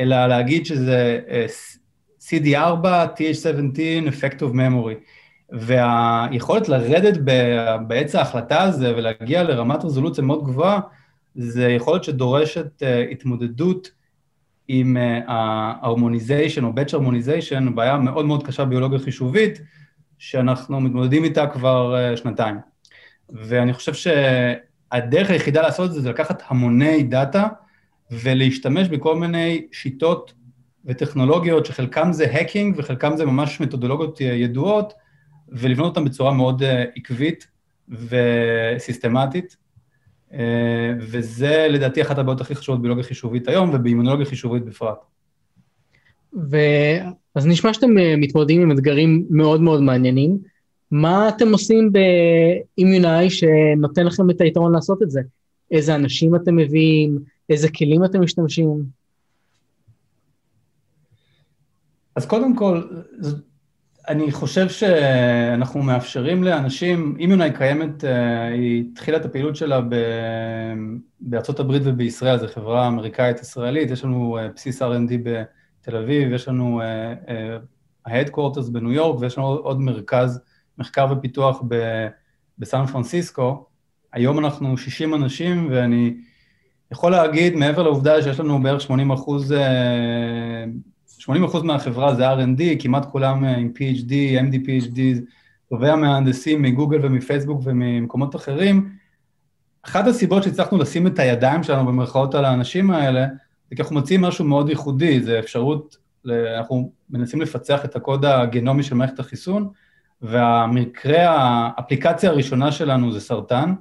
אלא 0.00 0.26
להגיד 0.26 0.66
שזה 0.66 1.20
אה, 1.26 1.52
CD4, 2.20 2.86
TH17, 3.16 4.08
Effector 4.08 4.54
Memory. 4.54 4.94
והיכולת 5.52 6.68
לרדת 6.68 7.18
בעץ 7.86 8.14
ההחלטה 8.14 8.62
הזה 8.62 8.96
ולהגיע 8.96 9.42
לרמת 9.42 9.84
רזולוציה 9.84 10.24
מאוד 10.24 10.44
גבוהה, 10.44 10.80
זה 11.34 11.68
יכולת 11.68 12.04
שדורשת 12.04 12.82
אה, 12.82 13.12
התמודדות 13.12 13.90
עם 14.68 14.96
ההרמוניזיישן 15.26 16.64
uh, 16.64 16.66
או 16.66 16.72
batch 16.72 16.90
הרמוניזיישן, 16.92 17.74
בעיה 17.74 17.96
מאוד 17.96 18.26
מאוד 18.26 18.46
קשה 18.46 18.64
בביולוגיה 18.64 18.98
חישובית, 18.98 19.60
שאנחנו 20.18 20.80
מתמודדים 20.80 21.24
איתה 21.24 21.46
כבר 21.46 21.94
אה, 21.94 22.16
שנתיים. 22.16 22.56
ואני 23.28 23.72
חושב 23.72 23.94
שהדרך 23.94 25.30
היחידה 25.30 25.62
לעשות 25.62 25.90
את 25.90 25.94
זה 25.94 26.00
זה 26.00 26.10
לקחת 26.10 26.42
המוני 26.48 27.02
דאטה 27.02 27.48
ולהשתמש 28.10 28.88
בכל 28.88 29.16
מיני 29.16 29.66
שיטות 29.72 30.34
וטכנולוגיות 30.84 31.66
שחלקם 31.66 32.12
זה 32.12 32.26
האקינג 32.32 32.74
וחלקם 32.78 33.16
זה 33.16 33.26
ממש 33.26 33.60
מתודולוגיות 33.60 34.20
ידועות, 34.20 34.92
ולבנות 35.48 35.96
אותם 35.96 36.04
בצורה 36.04 36.32
מאוד 36.32 36.62
אה, 36.62 36.84
עקבית 36.96 37.46
וסיסטמטית. 37.88 39.56
אה, 40.34 40.92
וזה 41.00 41.66
לדעתי 41.70 42.02
אחת 42.02 42.18
הבעיות 42.18 42.40
הכי 42.40 42.54
חשובות 42.54 42.82
ביולוגיה 42.82 43.04
חישובית 43.04 43.48
היום 43.48 43.70
ובאימונולוגיה 43.74 44.26
חישובית 44.26 44.64
בפרט. 44.64 44.98
ו... 46.50 46.56
אז 47.34 47.46
נשמע 47.46 47.74
שאתם 47.74 47.98
אה, 47.98 48.14
מתמודדים 48.16 48.62
עם 48.62 48.72
אתגרים 48.72 49.26
מאוד 49.30 49.60
מאוד 49.60 49.82
מעניינים. 49.82 50.38
מה 50.90 51.28
אתם 51.28 51.52
עושים 51.52 51.92
באימיונאי 51.92 53.30
שנותן 53.30 54.06
לכם 54.06 54.30
את 54.30 54.40
היתרון 54.40 54.72
לעשות 54.72 55.02
את 55.02 55.10
זה? 55.10 55.20
איזה 55.70 55.94
אנשים 55.94 56.34
אתם 56.34 56.56
מביאים? 56.56 57.18
איזה 57.50 57.68
כלים 57.68 58.04
אתם 58.04 58.20
משתמשים? 58.20 58.84
אז 62.16 62.26
קודם 62.26 62.56
כל, 62.56 62.82
אני 64.08 64.32
חושב 64.32 64.68
שאנחנו 64.68 65.82
מאפשרים 65.82 66.44
לאנשים, 66.44 67.16
אימיונאי 67.18 67.50
קיימת, 67.56 68.04
אה, 68.04 68.46
היא 68.46 68.84
התחילה 68.92 69.16
את 69.16 69.24
הפעילות 69.24 69.56
שלה 69.56 69.80
ב... 69.80 69.94
בארצות 71.20 71.60
הברית 71.60 71.82
ובישראל, 71.84 72.38
זו 72.38 72.46
חברה 72.48 72.86
אמריקאית-ישראלית, 72.86 73.90
יש 73.90 74.04
לנו 74.04 74.38
אה, 74.38 74.48
בסיס 74.48 74.82
R&D 74.82 75.12
בתל 75.22 75.96
אביב, 75.96 76.32
יש 76.32 76.48
לנו 76.48 76.80
ה-Headquarters 78.06 78.66
אה, 78.66 78.72
בניו 78.72 78.92
יורק, 78.92 79.20
ויש 79.20 79.38
לנו 79.38 79.46
עוד 79.46 79.80
מרכז 79.80 80.40
מחקר 80.78 81.06
ופיתוח 81.10 81.62
בסן 82.58 82.86
פרנסיסקו. 82.86 83.66
היום 84.12 84.38
אנחנו 84.38 84.76
60 84.76 85.14
אנשים, 85.14 85.68
ואני 85.70 86.14
יכול 86.92 87.12
להגיד, 87.12 87.54
מעבר 87.54 87.82
לעובדה 87.82 88.22
שיש 88.22 88.40
לנו 88.40 88.62
בערך 88.62 88.80
80 88.80 89.10
אחוז 89.10 89.54
80% 91.28 91.62
מהחברה 91.62 92.14
זה 92.14 92.32
R&D, 92.32 92.62
כמעט 92.78 93.06
כולם 93.12 93.44
אה, 93.44 93.56
עם 93.56 93.72
PhD, 93.76 94.12
MD 94.40 94.66
PhD, 94.66 95.00
טובי 95.68 95.88
המהנדסים 95.88 96.62
מגוגל 96.62 96.98
ומפייסבוק 97.02 97.60
וממקומות 97.64 98.36
אחרים. 98.36 98.88
אחת 99.82 100.06
הסיבות 100.06 100.42
שהצלחנו 100.42 100.78
לשים 100.78 101.06
את 101.06 101.18
הידיים 101.18 101.62
שלנו 101.62 101.86
במרכאות 101.86 102.34
על 102.34 102.44
האנשים 102.44 102.90
האלה, 102.90 103.26
זה 103.70 103.76
כי 103.76 103.82
אנחנו 103.82 103.96
מציעים 103.96 104.20
משהו 104.20 104.44
מאוד 104.44 104.68
ייחודי, 104.68 105.20
זה 105.20 105.38
אפשרות, 105.38 105.96
אנחנו 106.56 106.92
מנסים 107.10 107.40
לפצח 107.40 107.84
את 107.84 107.96
הקוד 107.96 108.24
הגנומי 108.24 108.82
של 108.82 108.94
מערכת 108.94 109.18
החיסון, 109.18 109.68
והמקרה, 110.22 111.36
האפליקציה 111.76 112.30
הראשונה 112.30 112.72
שלנו 112.72 113.12
זה 113.12 113.20
סרטן. 113.20 113.74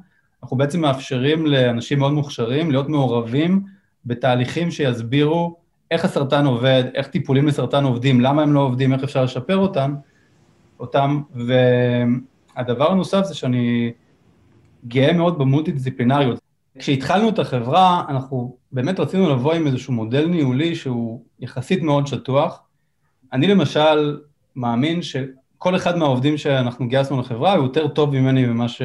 אנחנו 0.44 0.58
בעצם 0.58 0.82
מאפשרים 0.82 1.46
לאנשים 1.46 2.00
מאוד 2.00 2.14
מוכשרים 2.14 2.72
להיות 2.72 2.90
מעורבים 2.90 3.64
בתהליכים 4.06 4.72
שיסבירו 4.72 5.63
איך 5.94 6.06
הסרטן 6.06 6.46
עובד, 6.46 6.84
איך 6.96 7.08
טיפולים 7.08 7.48
לסרטן 7.48 7.84
עובדים, 7.84 8.22
למה 8.22 8.42
הם 8.42 8.54
לא 8.54 8.60
עובדים, 8.60 8.94
איך 8.94 9.04
אפשר 9.04 9.24
לשפר 9.24 9.58
אותם, 9.58 9.96
אותם, 10.80 11.22
והדבר 12.56 12.92
הנוסף 12.92 13.24
זה 13.24 13.36
שאני 13.36 13.92
גאה 14.88 15.14
מאוד 15.14 15.38
במולטי-דיסציפלינריות. 15.38 16.40
כשהתחלנו 16.80 17.30
את 17.30 17.40
החברה, 17.40 18.04
אנחנו 18.10 18.58
באמת 18.72 19.00
רצינו 19.00 19.30
לבוא 19.30 19.54
עם 19.54 19.68
איזשהו 19.68 19.94
מודל 19.94 20.26
ניהולי 20.26 20.76
שהוא 20.76 21.24
יחסית 21.40 21.82
מאוד 21.82 22.08
שטוח. 22.08 22.62
אני 23.34 23.48
למשל 23.48 24.20
מאמין 24.56 25.02
שכל 25.02 25.76
אחד 25.76 25.98
מהעובדים 25.98 26.38
שאנחנו 26.38 26.88
גייסנו 26.88 27.20
לחברה 27.20 27.54
הוא 27.54 27.64
יותר 27.64 27.88
טוב 27.88 28.16
ממני 28.16 28.46
במה 28.46 28.70
ש... 28.70 28.82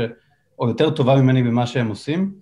או 0.59 0.69
יותר 0.69 0.91
טובה 0.91 1.17
ממני 1.17 1.43
במה 1.43 1.67
שהם 1.67 1.89
עושים. 1.89 2.33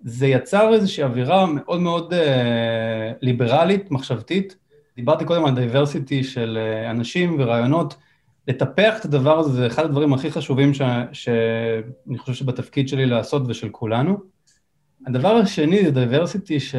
זה 0.00 0.26
יצר 0.26 0.74
איזושהי 0.74 1.04
אווירה 1.04 1.46
מאוד 1.46 1.80
מאוד 1.80 2.14
אה, 2.14 3.12
ליברלית, 3.22 3.90
מחשבתית, 3.90 4.56
דיברתי 4.96 5.24
קודם 5.24 5.44
על 5.44 5.54
diversity 5.54 6.24
של 6.24 6.58
אה, 6.60 6.90
אנשים 6.90 7.36
ורעיונות. 7.38 7.96
לטפח 8.48 9.00
את 9.00 9.04
הדבר 9.04 9.38
הזה 9.38 9.50
זה 9.50 9.66
אחד 9.66 9.84
הדברים 9.84 10.12
הכי 10.12 10.30
חשובים 10.30 10.74
ש... 10.74 10.82
שאני 11.12 12.18
חושב 12.18 12.34
שבתפקיד 12.34 12.88
שלי 12.88 13.06
לעשות 13.06 13.42
ושל 13.46 13.68
כולנו. 13.68 14.18
הדבר 15.06 15.34
השני 15.36 15.84
זה 15.84 15.90
diversity 15.90 16.60
ש... 16.60 16.74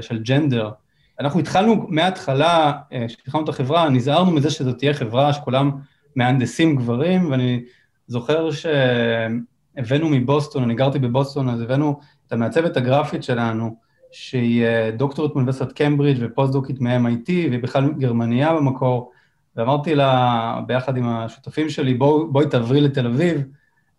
של 0.00 0.18
gender. 0.22 0.70
אנחנו 1.20 1.40
התחלנו 1.40 1.86
מההתחלה, 1.88 2.72
אה, 2.92 3.06
כשהתחלנו 3.08 3.44
את 3.44 3.48
החברה, 3.48 3.88
נזהרנו 3.88 4.30
מזה 4.30 4.50
שזו 4.50 4.72
תהיה 4.72 4.94
חברה 4.94 5.32
שכולם 5.32 5.70
מהנדסים 6.16 6.76
גברים, 6.76 7.30
ואני 7.30 7.64
זוכר 8.06 8.50
שהבאנו 8.50 10.08
מבוסטון, 10.08 10.62
אני 10.62 10.74
גרתי 10.74 10.98
בבוסטון, 10.98 11.48
אז 11.48 11.60
הבאנו 11.60 12.00
את 12.26 12.32
המעצבת 12.32 12.76
הגרפית 12.76 13.22
שלנו, 13.22 13.76
שהיא 14.12 14.64
אה, 14.64 14.90
דוקטורית 14.96 15.34
מאוניברסיטת 15.34 15.72
קמברידג' 15.72 16.20
ופוסט-דוקית 16.22 16.80
מ-MIT, 16.80 17.28
והיא 17.28 17.62
בכלל 17.62 17.92
גרמניה 17.92 18.54
במקור, 18.54 19.12
ואמרתי 19.56 19.94
לה, 19.94 20.60
ביחד 20.66 20.96
עם 20.96 21.08
השותפים 21.08 21.68
שלי, 21.68 21.94
בואי 21.94 22.24
בוא 22.30 22.44
תעברי 22.44 22.80
לתל 22.80 23.06
אביב. 23.06 23.42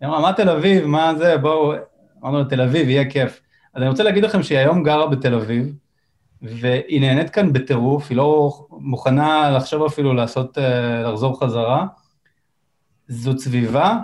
היא 0.02 0.08
אמרה, 0.08 0.22
מה 0.22 0.34
תל 0.34 0.50
אביב? 0.50 0.86
מה 0.86 1.16
זה? 1.16 1.38
בואו... 1.38 1.74
אמרנו 2.24 2.40
לה, 2.40 2.46
תל 2.46 2.62
אביב, 2.62 2.90
יהיה 2.90 3.10
כיף. 3.10 3.42
אז 3.74 3.82
אני 3.82 3.90
רוצה 3.90 4.04
להגיד 4.04 4.24
לכם 4.24 4.44
שהיא 4.44 4.58
היום 4.58 4.84
גרה 4.84 5.08
בתל 5.08 5.34
אביב, 5.34 5.74
והיא 6.42 7.02
נהנית 7.02 7.30
כאן 7.30 7.54
בטירוף, 7.54 8.10
היא 8.10 8.18
לא 8.18 8.54
מוכנה 8.72 9.50
לחשוב 9.52 9.86
אפילו 9.86 10.14
לעשות, 10.14 10.58
אה, 10.58 11.02
לחזור 11.02 11.40
חזרה. 11.44 11.86
זאת 13.08 13.40
סביבה, 13.40 13.98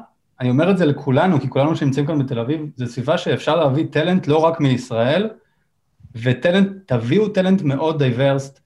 אני 0.43 0.49
אומר 0.49 0.71
את 0.71 0.77
זה 0.77 0.85
לכולנו, 0.85 1.41
כי 1.41 1.49
כולנו 1.49 1.75
שנמצאים 1.75 2.05
כאן 2.05 2.19
בתל 2.19 2.39
אביב, 2.39 2.61
זו 2.75 2.87
סביבה 2.87 3.17
שאפשר 3.17 3.55
להביא 3.55 3.85
talent 3.91 4.27
לא 4.27 4.37
רק 4.37 4.59
מישראל, 4.59 5.29
ו 6.15 6.22
talent, 6.22 6.67
תביאו 6.85 7.29
talent 7.29 7.61
מאוד 7.61 7.99
diverse, 7.99 8.59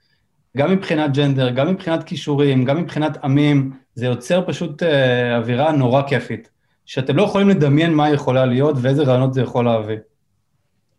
גם 0.57 0.71
מבחינת 0.71 1.13
gender, 1.13 1.49
גם 1.49 1.67
מבחינת 1.67 2.03
כישורים, 2.03 2.65
גם 2.65 2.77
מבחינת 2.77 3.17
עמים, 3.23 3.71
זה 3.95 4.05
יוצר 4.05 4.43
פשוט 4.47 4.83
אה, 4.83 5.37
אווירה 5.37 5.71
נורא 5.71 6.01
כיפית, 6.01 6.49
שאתם 6.85 7.15
לא 7.15 7.23
יכולים 7.23 7.49
לדמיין 7.49 7.93
מה 7.93 8.09
יכולה 8.09 8.45
להיות 8.45 8.75
ואיזה 8.81 9.03
רעיונות 9.03 9.33
זה 9.33 9.41
יכול 9.41 9.65
להביא. 9.65 9.97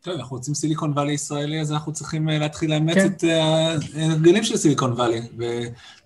טוב, 0.02 0.14
אנחנו 0.14 0.36
רוצים 0.36 0.54
סיליקון 0.54 0.92
וואלי 0.92 1.12
ישראלי, 1.12 1.60
אז 1.60 1.72
אנחנו 1.72 1.92
צריכים 1.92 2.28
אה, 2.28 2.38
להתחיל 2.38 2.70
לאמץ 2.70 2.94
כן. 2.94 3.06
את 3.06 3.24
אה, 3.24 3.74
ההרגלים 3.96 4.44
של 4.44 4.56
סיליקון 4.56 4.92
וואלי. 4.92 5.20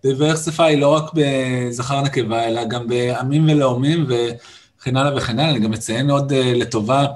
ו 0.05 0.11
diversity 0.11 0.63
היא 0.63 0.79
לא 0.79 0.89
רק 0.89 1.11
בזכר 1.15 2.03
נקבה, 2.03 2.49
אלא 2.49 2.65
גם 2.65 2.87
בעמים 2.87 3.45
ולאומים 3.49 4.07
וכן 4.83 4.97
הלאה 4.97 5.17
וכן 5.17 5.39
הלאה. 5.39 5.51
אני 5.51 5.61
גם 5.61 5.71
מציין 5.71 6.11
עוד 6.11 6.33
אה, 6.33 6.53
לטובה, 6.55 7.07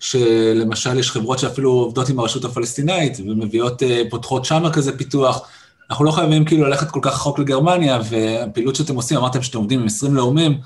שלמשל 0.00 0.98
יש 0.98 1.10
חברות 1.10 1.38
שאפילו 1.38 1.70
עובדות 1.70 2.08
עם 2.08 2.18
הרשות 2.18 2.44
הפלסטינאית 2.44 3.18
ומביאות, 3.20 3.82
פותחות 4.10 4.44
שם 4.44 4.62
כזה 4.72 4.98
פיתוח. 4.98 5.48
אנחנו 5.90 6.04
לא 6.04 6.10
חייבים 6.10 6.44
כאילו 6.44 6.66
ללכת 6.66 6.90
כל 6.90 7.00
כך 7.02 7.12
רחוק 7.12 7.38
לגרמניה, 7.38 7.98
והפעילות 8.10 8.76
שאתם 8.76 8.94
עושים, 8.94 9.18
אמרתם 9.18 9.42
שאתם 9.42 9.58
עובדים 9.58 9.80
עם 9.80 9.86
20 9.86 10.14
לאומים, 10.14 10.58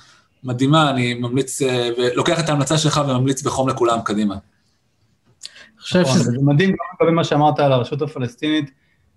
מדהימה, 0.45 0.91
אני 0.91 1.15
ממליץ, 1.15 1.63
ולוקח 1.99 2.41
את 2.41 2.49
ההמלצה 2.49 2.79
שלך 2.79 3.01
וממליץ 3.09 3.43
בחום 3.43 3.69
לכולם, 3.69 3.99
קדימה. 4.05 4.37
חושב 5.81 6.01
נכון, 6.01 6.19
שזה 6.19 6.33
מדהים 6.43 6.71
גם 6.71 6.77
לגבי 7.01 7.17
מה 7.17 7.25
שאמרת 7.25 7.59
על 7.61 7.73
הרשות 7.73 8.03
הפלסטינית, 8.03 8.71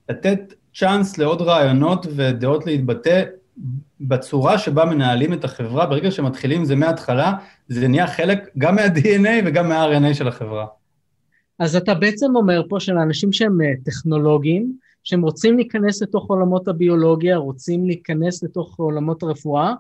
לתת 0.10 0.54
צ'אנס 0.76 1.18
לעוד 1.18 1.42
רעיונות 1.42 2.06
ודעות 2.16 2.66
להתבטא 2.66 3.24
בצורה 4.02 4.58
שבה 4.58 4.86
מנהלים 4.86 5.34
את 5.34 5.44
החברה, 5.44 5.86
ברגע 5.86 6.12
שמתחילים 6.12 6.60
עם 6.60 6.66
זה 6.66 6.76
מההתחלה, 6.76 7.34
זה 7.68 7.88
נהיה 7.88 8.08
חלק 8.08 8.50
גם 8.58 8.76
מה-DNA 8.76 9.30
וגם 9.46 9.70
מה-RNA 9.70 10.14
של 10.14 10.28
החברה. 10.28 10.66
אז 11.60 11.76
אתה 11.76 11.94
בעצם 11.94 12.36
אומר 12.36 12.64
פה 12.70 12.80
שלאנשים 12.80 13.34
שהם 13.34 13.62
אה, 13.62 13.74
טכנולוגיים, 13.84 14.74
שהם 15.04 15.22
רוצים 15.22 15.56
להיכנס 15.56 16.02
לתוך 16.02 16.30
עולמות 16.30 16.68
הביולוגיה, 16.68 17.38
רוצים 17.38 17.86
להיכנס 17.86 18.44
לתוך 18.44 18.80
עולמות 18.80 19.24
הרפואה, 19.24 19.74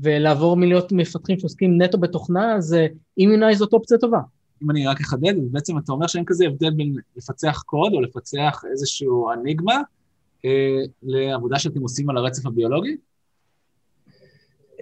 ולעבור 0.00 0.56
מלהיות 0.56 0.92
מפתחים 0.92 1.38
שעוסקים 1.38 1.82
נטו 1.82 1.98
בתוכנה, 1.98 2.54
אז 2.54 2.74
אה, 2.74 3.54
זאת 3.54 3.72
אופציה 3.72 3.98
טובה. 3.98 4.20
אם 4.62 4.70
אני 4.70 4.86
רק 4.86 5.00
אחדד, 5.00 5.34
בעצם 5.50 5.78
אתה 5.78 5.92
אומר 5.92 6.06
שאין 6.06 6.24
כזה 6.26 6.46
הבדל 6.46 6.70
בין 6.70 6.94
לפצח 7.16 7.62
קוד 7.66 7.92
או 7.92 8.00
לפצח 8.00 8.62
איזשהו 8.70 9.32
אניגמה 9.32 9.80
אה, 10.44 10.78
לעבודה 11.02 11.58
שאתם 11.58 11.80
עושים 11.80 12.10
על 12.10 12.16
הרצף 12.16 12.46
הביולוגי? 12.46 12.96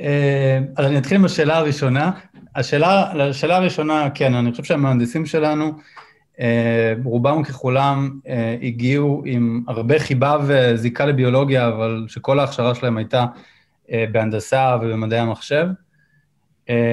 אה, 0.00 0.58
אז 0.76 0.86
אני 0.86 0.98
אתחיל 0.98 1.16
עם 1.16 1.24
השאלה 1.24 1.56
הראשונה. 1.56 2.10
השאלה, 2.56 3.22
השאלה 3.22 3.56
הראשונה, 3.56 4.10
כן, 4.10 4.34
אני 4.34 4.50
חושב 4.50 4.64
שהמהנדסים 4.64 5.26
שלנו, 5.26 5.72
אה, 6.40 6.94
רובם 7.04 7.42
ככולם 7.42 8.18
אה, 8.28 8.56
הגיעו 8.62 9.22
עם 9.26 9.62
הרבה 9.68 9.98
חיבה 9.98 10.36
וזיקה 10.46 11.06
לביולוגיה, 11.06 11.68
אבל 11.68 12.04
שכל 12.08 12.38
ההכשרה 12.38 12.74
שלהם 12.74 12.96
הייתה 12.96 13.26
בהנדסה 14.12 14.76
ובמדעי 14.82 15.18
המחשב. 15.18 15.66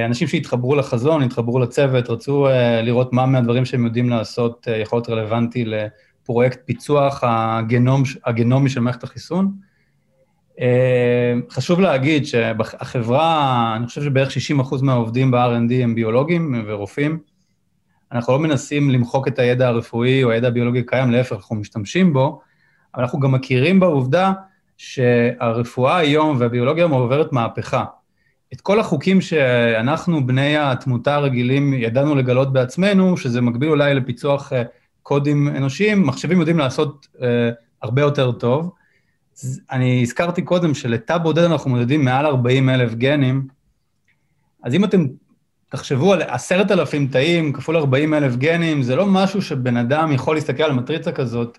אנשים 0.06 0.28
שהתחברו 0.28 0.76
לחזון, 0.76 1.24
התחברו 1.24 1.60
לצוות, 1.60 2.10
רצו 2.10 2.48
לראות 2.84 3.14
מה 3.14 3.26
מהדברים 3.26 3.66
שהם 3.66 3.86
יודעים 3.86 4.10
לעשות 4.10 4.68
יכול 4.82 4.98
להיות 4.98 5.10
רלוונטי 5.10 5.66
לפרויקט 5.66 6.60
פיצוח 6.66 7.24
הגנום, 7.24 8.04
הגנומי 8.26 8.70
של 8.70 8.80
מערכת 8.80 9.04
החיסון. 9.04 9.52
חשוב 11.50 11.80
להגיד 11.80 12.26
שהחברה, 12.26 13.74
אני 13.76 13.88
חושב 13.88 14.04
שבערך 14.04 14.30
60% 14.60 14.82
מהעובדים 14.82 15.32
ב-R&D 15.32 15.74
הם 15.84 15.96
ביולוגים 15.96 16.64
ורופאים. 16.68 17.20
אנחנו 18.12 18.34
לא 18.34 18.40
מנסים 18.40 18.90
למחוק 18.90 19.28
את 19.28 19.40
הידע 19.40 19.68
הרפואי 19.68 20.24
או 20.24 20.32
הידע 20.32 20.48
הביולוגי 20.48 20.80
הקיים, 20.80 21.12
להפך, 21.12 21.36
אנחנו 21.36 21.56
משתמשים 21.56 22.14
בו, 22.14 22.42
אבל 22.96 23.04
אנחנו 23.04 23.20
גם 23.20 23.32
מכירים 23.32 23.80
בעובדה 23.80 24.34
שהרפואה 24.78 25.98
היום 25.98 26.36
והביולוגיה 26.40 26.86
עוברת 26.86 27.34
מהפכה. 27.34 27.86
את 28.54 28.62
כל 28.62 28.80
החוקים 28.80 29.22
שאנחנו, 29.22 30.28
בני 30.28 30.58
התמותה 30.58 31.16
הרגילים, 31.16 31.74
ידענו 31.74 32.16
לגלות 32.16 32.54
בעצמנו, 32.54 33.18
שזה 33.18 33.42
מקביל 33.42 33.70
אולי 33.70 33.94
לפיצוח 33.94 34.54
אה, 34.54 34.64
קודים 35.04 35.48
אנושיים, 35.48 36.08
מחשבים 36.08 36.40
יודעים 36.40 36.58
לעשות 36.58 37.08
uh, 37.16 37.20
הרבה 37.82 38.02
יותר 38.02 38.32
טוב. 38.32 38.72
אני 39.72 40.02
הזכרתי 40.02 40.42
קודם 40.42 40.74
שלתא 40.74 41.18
בודד 41.18 41.44
אנחנו 41.44 41.70
מודדים 41.70 42.06
מעל 42.06 42.26
40 42.26 42.70
אלף 42.70 42.94
גנים, 42.94 43.48
אז 44.64 44.74
אם 44.74 44.84
אתם 44.84 45.06
תחשבו 45.70 46.14
על 46.14 46.22
עשרת 46.22 46.72
אלפים 46.72 47.08
תאים 47.08 47.54
כפול 47.54 47.78
40 47.78 48.14
אלף 48.14 48.36
גנים, 48.36 48.84
זה 48.84 48.96
לא 48.96 49.06
משהו 49.06 49.42
שבן 49.42 49.78
אדם 49.78 50.12
יכול 50.12 50.36
להסתכל 50.36 50.64
על 50.64 50.72
מטריצה 50.72 51.12
כזאת, 51.12 51.58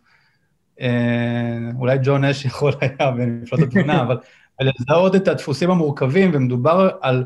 uh, 0.79 0.83
אולי 1.79 1.99
ג'ון 2.03 2.25
אש 2.25 2.45
יכול 2.45 2.73
היה 2.81 3.11
בנפלאות 3.11 3.63
התמונה, 3.63 4.03
אבל 4.03 4.19
ולזהות 4.61 5.17
את 5.17 5.29
הדפוסים 5.29 5.71
המורכבים, 5.71 6.31
ומדובר 6.35 6.91
על 7.01 7.25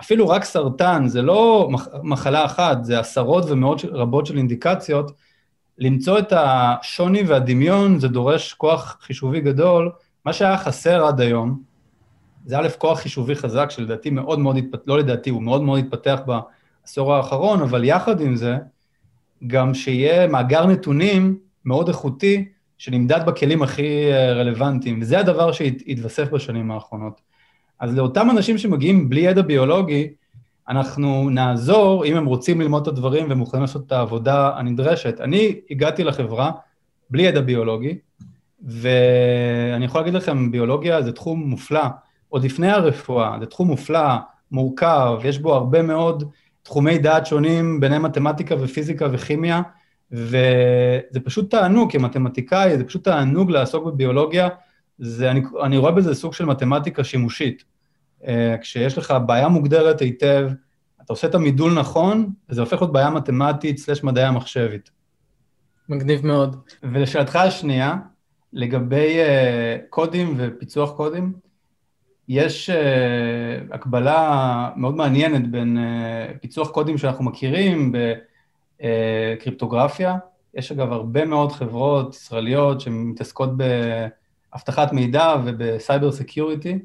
אפילו 0.00 0.28
רק 0.28 0.44
סרטן, 0.44 1.08
זה 1.08 1.22
לא 1.22 1.70
מחלה 2.02 2.44
אחת, 2.44 2.84
זה 2.84 3.00
עשרות 3.00 3.44
ומאות 3.50 3.84
רבות 3.84 4.26
של 4.26 4.36
אינדיקציות. 4.36 5.12
למצוא 5.78 6.18
את 6.18 6.32
השוני 6.36 7.22
והדמיון, 7.22 7.98
זה 7.98 8.08
דורש 8.08 8.52
כוח 8.52 8.98
חישובי 9.00 9.40
גדול. 9.40 9.90
מה 10.24 10.32
שהיה 10.32 10.58
חסר 10.58 11.06
עד 11.06 11.20
היום, 11.20 11.62
זה 12.46 12.58
א', 12.58 12.68
כוח 12.78 13.00
חישובי 13.00 13.34
חזק, 13.34 13.70
שלדעתי 13.70 14.10
מאוד 14.10 14.38
מאוד 14.38 14.56
התפתח, 14.56 14.82
לא 14.86 14.98
לדעתי, 14.98 15.30
הוא 15.30 15.42
מאוד 15.42 15.62
מאוד 15.62 15.78
התפתח 15.78 16.20
בעשור 16.26 17.14
האחרון, 17.14 17.62
אבל 17.62 17.84
יחד 17.84 18.20
עם 18.20 18.36
זה, 18.36 18.56
גם 19.46 19.74
שיהיה 19.74 20.26
מאגר 20.26 20.66
נתונים 20.66 21.38
מאוד 21.64 21.88
איכותי, 21.88 22.48
שנמדד 22.78 23.26
בכלים 23.26 23.62
הכי 23.62 24.12
אה, 24.12 24.32
רלוונטיים, 24.32 24.98
וזה 25.02 25.18
הדבר 25.18 25.52
שהתווסף 25.52 26.30
בשנים 26.30 26.70
האחרונות. 26.70 27.20
אז 27.80 27.96
לאותם 27.96 28.30
אנשים 28.30 28.58
שמגיעים 28.58 29.08
בלי 29.08 29.20
ידע 29.20 29.42
ביולוגי, 29.42 30.08
אנחנו 30.68 31.30
נעזור, 31.30 32.04
אם 32.04 32.16
הם 32.16 32.26
רוצים 32.26 32.60
ללמוד 32.60 32.82
את 32.82 32.88
הדברים 32.88 33.26
ומוכנים 33.30 33.62
לעשות 33.62 33.86
את 33.86 33.92
העבודה 33.92 34.50
הנדרשת. 34.56 35.20
אני 35.20 35.60
הגעתי 35.70 36.04
לחברה 36.04 36.50
בלי 37.10 37.22
ידע 37.22 37.40
ביולוגי, 37.40 37.98
ואני 38.64 39.84
יכול 39.84 40.00
להגיד 40.00 40.14
לכם, 40.14 40.50
ביולוגיה 40.50 41.02
זה 41.02 41.12
תחום 41.12 41.40
מופלא. 41.40 41.84
עוד 42.28 42.44
לפני 42.44 42.70
הרפואה, 42.70 43.36
זה 43.40 43.46
תחום 43.46 43.68
מופלא, 43.68 44.08
מורכב, 44.52 45.18
יש 45.24 45.38
בו 45.38 45.54
הרבה 45.54 45.82
מאוד 45.82 46.24
תחומי 46.62 46.98
דעת 46.98 47.26
שונים, 47.26 47.80
ביניהם 47.80 48.02
מתמטיקה 48.02 48.54
ופיזיקה 48.60 49.08
וכימיה, 49.12 49.62
וזה 50.12 51.20
פשוט 51.24 51.50
תענוג, 51.50 51.92
כמתמטיקאי, 51.92 52.78
זה 52.78 52.84
פשוט 52.84 53.04
תענוג 53.04 53.50
לעסוק 53.50 53.84
בביולוגיה, 53.84 54.48
זה, 54.98 55.30
אני, 55.30 55.42
אני 55.62 55.76
רואה 55.76 55.92
בזה 55.92 56.14
סוג 56.14 56.32
של 56.32 56.44
מתמטיקה 56.44 57.04
שימושית. 57.04 57.75
Uh, 58.22 58.26
כשיש 58.60 58.98
לך 58.98 59.14
בעיה 59.26 59.48
מוגדרת 59.48 60.00
היטב, 60.00 60.50
אתה 61.02 61.12
עושה 61.12 61.26
את 61.26 61.34
המידול 61.34 61.74
נכון, 61.78 62.30
וזה 62.48 62.60
הופך 62.60 62.82
להיות 62.82 62.92
בעיה 62.92 63.10
מתמטית 63.10 63.78
סלש 63.78 64.04
מדעי 64.04 64.24
המחשבית. 64.24 64.90
מגניב 65.88 66.26
מאוד. 66.26 66.56
ולשאלתך 66.82 67.36
השנייה, 67.36 67.96
לגבי 68.52 69.18
אה, 69.18 69.82
קודים 69.90 70.34
ופיצוח 70.36 70.96
קודים, 70.96 71.32
יש 72.28 72.70
אה, 72.70 73.74
הקבלה 73.74 74.70
מאוד 74.76 74.94
מעניינת 74.96 75.50
בין 75.50 75.78
אה, 75.78 76.38
פיצוח 76.38 76.70
קודים 76.70 76.98
שאנחנו 76.98 77.24
מכירים, 77.24 77.92
ב- 77.92 78.14
אה, 78.82 79.34
קריפטוגרפיה. 79.40 80.16
יש 80.54 80.72
אגב 80.72 80.92
הרבה 80.92 81.24
מאוד 81.24 81.52
חברות 81.52 82.14
ישראליות 82.14 82.80
שמתעסקות 82.80 83.50
באבטחת 83.56 84.92
מידע 84.92 85.34
וב 85.44 85.63
cyber 85.63 86.12
security, 86.12 86.78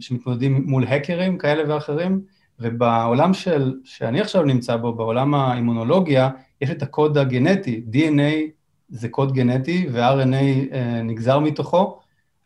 שמתמודדים 0.00 0.64
מול 0.66 0.84
האקרים 0.84 1.38
כאלה 1.38 1.74
ואחרים, 1.74 2.20
ובעולם 2.60 3.34
של, 3.34 3.74
שאני 3.84 4.20
עכשיו 4.20 4.42
נמצא 4.42 4.76
בו, 4.76 4.92
בעולם 4.92 5.34
האימונולוגיה, 5.34 6.30
יש 6.60 6.70
את 6.70 6.82
הקוד 6.82 7.18
הגנטי, 7.18 7.82
DNA 7.92 8.50
זה 8.88 9.08
קוד 9.08 9.32
גנטי 9.32 9.86
ו-RNA 9.92 10.72
אה, 10.72 11.02
נגזר 11.02 11.38
מתוכו. 11.38 12.00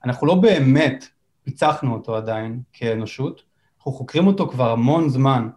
אנחנו 0.04 0.26
לא 0.26 0.34
באמת 0.34 1.08
פיצחנו 1.44 1.94
אותו 1.94 2.16
עדיין 2.16 2.60
כאנושות, 2.72 3.42
אנחנו 3.78 3.92
חוקרים 3.92 4.26
אותו 4.26 4.48
כבר 4.48 4.70
המון 4.70 5.08
זמן, 5.08 5.48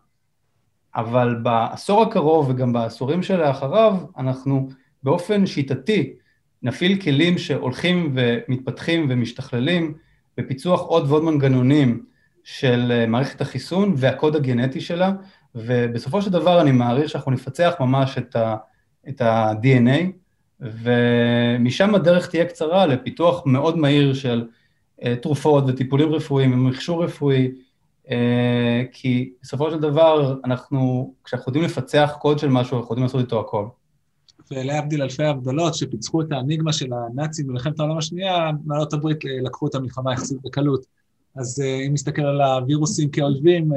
אבל 0.95 1.35
בעשור 1.43 2.03
הקרוב 2.03 2.49
וגם 2.49 2.73
בעשורים 2.73 3.23
שלאחריו, 3.23 3.97
אנחנו 4.17 4.69
באופן 5.03 5.45
שיטתי 5.45 6.13
נפעיל 6.63 7.01
כלים 7.01 7.37
שהולכים 7.37 8.15
ומתפתחים 8.15 9.07
ומשתכללים 9.09 9.93
בפיצוח 10.37 10.81
עוד 10.81 11.11
ועוד 11.11 11.23
מנגנונים 11.23 12.05
של 12.43 12.91
אה, 12.91 13.07
מערכת 13.07 13.41
החיסון 13.41 13.93
והקוד 13.97 14.35
הגנטי 14.35 14.81
שלה, 14.81 15.11
ובסופו 15.55 16.21
של 16.21 16.29
דבר 16.29 16.61
אני 16.61 16.71
מעריך 16.71 17.09
שאנחנו 17.09 17.31
נפצח 17.31 17.73
ממש 17.79 18.17
את 18.17 18.35
ה- 18.35 18.55
את 19.09 19.21
ה-DNA, 19.21 20.05
ומשם 20.59 21.95
הדרך 21.95 22.29
תהיה 22.29 22.45
קצרה 22.45 22.85
לפיתוח 22.85 23.43
מאוד 23.45 23.77
מהיר 23.77 24.13
של 24.13 24.47
uh, 25.01 25.05
תרופות 25.21 25.63
וטיפולים 25.67 26.13
רפואיים 26.13 26.53
ומכשור 26.53 27.03
רפואי, 27.03 27.51
uh, 28.05 28.09
כי 28.91 29.33
בסופו 29.41 29.71
של 29.71 29.79
דבר 29.79 30.39
אנחנו, 30.45 31.13
כשאנחנו 31.23 31.49
יודעים 31.49 31.65
לפצח 31.65 32.15
קוד 32.19 32.39
של 32.39 32.49
משהו, 32.49 32.77
אנחנו 32.77 32.91
יודעים 32.93 33.03
לעשות 33.03 33.21
איתו 33.21 33.39
הכל. 33.39 33.65
ולהבדיל 34.51 35.01
אלפי 35.01 35.23
הבדלות 35.23 35.75
שפיצחו 35.75 36.21
את 36.21 36.31
האניגמה 36.31 36.73
של 36.73 36.89
הנאצים 36.93 37.47
במלחמת 37.47 37.79
העולם 37.79 37.97
השנייה, 37.97 38.49
מעלות 38.65 38.93
הברית 38.93 39.17
לקחו 39.45 39.67
את 39.67 39.75
המלחמה 39.75 40.13
יחסית 40.13 40.37
בקלות. 40.43 40.85
אז 41.35 41.59
uh, 41.59 41.87
אם 41.87 41.93
נסתכל 41.93 42.21
על 42.21 42.41
הווירוסים 42.41 43.09
כאויבים, 43.09 43.71
uh, 43.71 43.75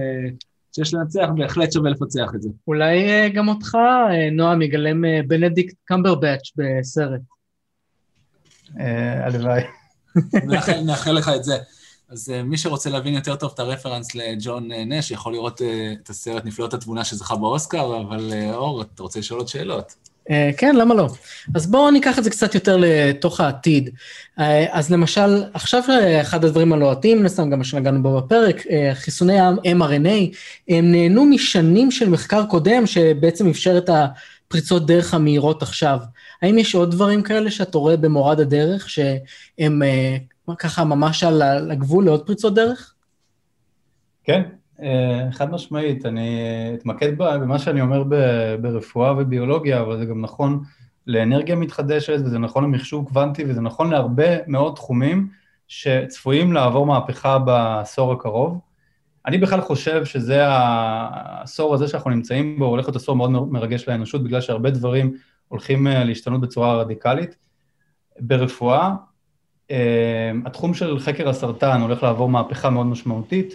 שיש 0.74 0.94
לנצח, 0.94 1.26
בהחלט 1.36 1.72
שווה 1.72 1.90
לפצח 1.90 2.30
את 2.34 2.42
זה. 2.42 2.48
אולי 2.66 3.30
גם 3.34 3.48
אותך, 3.48 3.76
נועם, 4.32 4.62
יגלם 4.62 5.04
בנדיקט 5.28 5.74
קמברבץ' 5.84 6.52
בסרט. 6.56 7.20
הלוואי. 9.24 9.62
נאחל, 10.84 11.12
לך 11.12 11.30
את 11.36 11.44
זה. 11.44 11.56
אז 12.08 12.28
uh, 12.28 12.42
מי 12.42 12.58
שרוצה 12.58 12.90
להבין 12.90 13.14
יותר 13.14 13.36
טוב 13.36 13.50
את 13.54 13.58
הרפרנס 13.58 14.14
לג'ון 14.14 14.72
נש, 14.72 15.10
יכול 15.10 15.32
לראות 15.32 15.60
uh, 15.60 15.64
את 16.02 16.10
הסרט 16.10 16.44
נפלאות 16.44 16.74
התבונה 16.74 17.04
שזכה 17.04 17.36
באוסקר, 17.36 18.00
אבל 18.00 18.30
uh, 18.32 18.54
אור, 18.54 18.82
אתה 18.82 19.02
רוצה 19.02 19.18
לשאול 19.18 19.38
עוד 19.38 19.48
שאלות? 19.48 20.09
Uh, 20.30 20.32
כן, 20.56 20.76
למה 20.76 20.94
לא? 20.94 21.08
אז 21.54 21.66
בואו 21.66 21.90
ניקח 21.90 22.18
את 22.18 22.24
זה 22.24 22.30
קצת 22.30 22.54
יותר 22.54 22.76
לתוך 22.80 23.40
העתיד. 23.40 23.90
Uh, 24.38 24.42
אז 24.70 24.92
למשל, 24.92 25.44
עכשיו 25.54 25.82
אחד 26.20 26.44
הדברים 26.44 26.72
הלוהטים, 26.72 27.18
מן 27.18 27.26
הסתם 27.26 27.50
גם 27.50 27.58
מה 27.58 27.64
שנגענו 27.64 28.02
בו 28.02 28.20
בפרק, 28.20 28.60
uh, 28.60 28.70
חיסוני 28.94 29.40
ה-mRNA, 29.40 30.36
הם 30.68 30.92
נהנו 30.92 31.24
משנים 31.24 31.90
של 31.90 32.08
מחקר 32.08 32.46
קודם 32.46 32.86
שבעצם 32.86 33.48
אפשר 33.48 33.78
את 33.78 33.90
הפריצות 33.92 34.86
דרך 34.86 35.14
המהירות 35.14 35.62
עכשיו. 35.62 35.98
האם 36.42 36.58
יש 36.58 36.74
עוד 36.74 36.90
דברים 36.90 37.22
כאלה 37.22 37.50
שאתה 37.50 37.78
רואה 37.78 37.96
במורד 37.96 38.40
הדרך, 38.40 38.90
שהם 38.90 39.82
ככה 40.58 40.84
ממש 40.84 41.24
על 41.24 41.70
הגבול 41.70 42.04
לעוד 42.04 42.26
פריצות 42.26 42.54
דרך? 42.54 42.94
כן, 44.24 44.42
חד 45.30 45.50
משמעית, 45.50 46.06
אני 46.06 46.40
אתמקד 46.74 47.18
במה 47.18 47.58
שאני 47.58 47.80
אומר 47.80 48.04
ברפואה 48.60 49.12
וביולוגיה, 49.18 49.80
אבל 49.80 49.98
זה 49.98 50.04
גם 50.04 50.20
נכון 50.20 50.62
לאנרגיה 51.06 51.56
מתחדשת, 51.56 52.20
וזה 52.24 52.38
נכון 52.38 52.64
למחשוב 52.64 53.08
קוונטי, 53.08 53.44
וזה 53.48 53.60
נכון 53.60 53.90
להרבה 53.90 54.46
מאוד 54.46 54.74
תחומים 54.74 55.28
שצפויים 55.68 56.52
לעבור 56.52 56.86
מהפכה 56.86 57.38
בעשור 57.38 58.12
הקרוב. 58.12 58.58
אני 59.26 59.38
בכלל 59.38 59.60
חושב 59.60 60.04
שזה 60.04 60.46
העשור 60.46 61.74
הזה 61.74 61.88
שאנחנו 61.88 62.10
נמצאים 62.10 62.58
בו, 62.58 62.64
הולך 62.64 62.84
להיות 62.84 62.96
עשור 62.96 63.16
מאוד 63.16 63.30
מרגש 63.30 63.88
לאנושות, 63.88 64.24
בגלל 64.24 64.40
שהרבה 64.40 64.70
דברים 64.70 65.14
הולכים 65.48 65.86
להשתנות 65.86 66.40
בצורה 66.40 66.74
רדיקלית. 66.74 67.36
ברפואה, 68.20 68.94
התחום 70.46 70.74
של 70.74 70.98
חקר 70.98 71.28
הסרטן 71.28 71.80
הולך 71.80 72.02
לעבור 72.02 72.28
מהפכה 72.28 72.70
מאוד 72.70 72.86
משמעותית, 72.86 73.54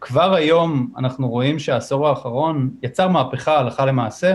כבר 0.00 0.34
היום 0.34 0.92
אנחנו 0.98 1.28
רואים 1.28 1.58
שהעשור 1.58 2.08
האחרון 2.08 2.70
יצר 2.82 3.08
מהפכה 3.08 3.58
הלכה 3.58 3.86
למעשה. 3.86 4.34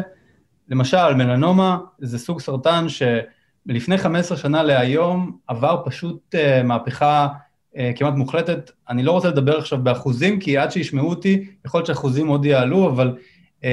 למשל, 0.70 1.14
מלנומה 1.14 1.78
זה 2.00 2.20
סוג 2.20 2.40
סרטן 2.40 2.86
שלפני 2.90 3.98
15 3.98 4.38
שנה 4.38 4.64
להיום 4.64 5.38
עבר 5.48 5.82
פשוט 5.86 6.36
uh, 6.36 6.64
מהפכה 6.64 7.28
uh, 7.74 7.78
כמעט 7.96 8.14
מוחלטת. 8.14 8.72
אני 8.90 9.04
לא 9.04 9.12
רוצה 9.12 9.28
לדבר 9.28 9.58
עכשיו 9.58 9.84
באחוזים, 9.84 10.40
כי 10.40 10.58
עד 10.58 10.72
שישמעו 10.72 11.10
אותי, 11.10 11.46
יכול 11.66 11.78
להיות 11.78 11.88
שאחוזים 11.88 12.28
עוד 12.28 12.46
יעלו, 12.46 12.90
אבל 12.90 13.18
uh, 13.62 13.64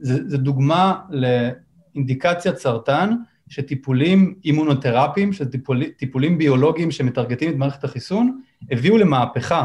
זה 0.00 0.38
דוגמה 0.38 1.00
לאינדיקציית 1.10 2.58
סרטן, 2.58 3.10
שטיפולים 3.48 4.34
אימונותרפיים, 4.44 5.32
שטיפולים 5.32 6.38
ביולוגיים 6.38 6.90
שמטרגטים 6.90 7.50
את 7.50 7.56
מערכת 7.56 7.84
החיסון, 7.84 8.40
הביאו 8.70 8.98
למהפכה. 8.98 9.64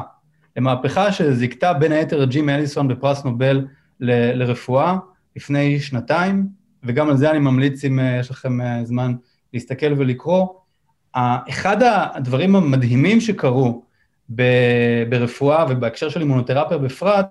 למהפכה 0.55 1.11
שזיכתה 1.11 1.73
בין 1.73 1.91
היתר 1.91 2.23
את 2.23 2.29
ג'ים 2.29 2.49
אליסון 2.49 2.87
בפרס 2.87 3.23
נובל 3.23 3.67
ל- 3.99 4.43
לרפואה 4.43 4.97
לפני 5.35 5.79
שנתיים, 5.79 6.47
וגם 6.83 7.09
על 7.09 7.17
זה 7.17 7.31
אני 7.31 7.39
ממליץ 7.39 7.85
אם 7.85 7.99
יש 8.19 8.31
לכם 8.31 8.57
זמן 8.83 9.13
להסתכל 9.53 9.93
ולקרוא. 9.97 10.47
אחד 11.49 11.77
הדברים 12.15 12.55
המדהימים 12.55 13.21
שקרו 13.21 13.83
ב- 14.35 15.03
ברפואה 15.09 15.65
ובהקשר 15.69 16.09
של 16.09 16.19
אימונותרפיה 16.19 16.77
בפרט, 16.77 17.27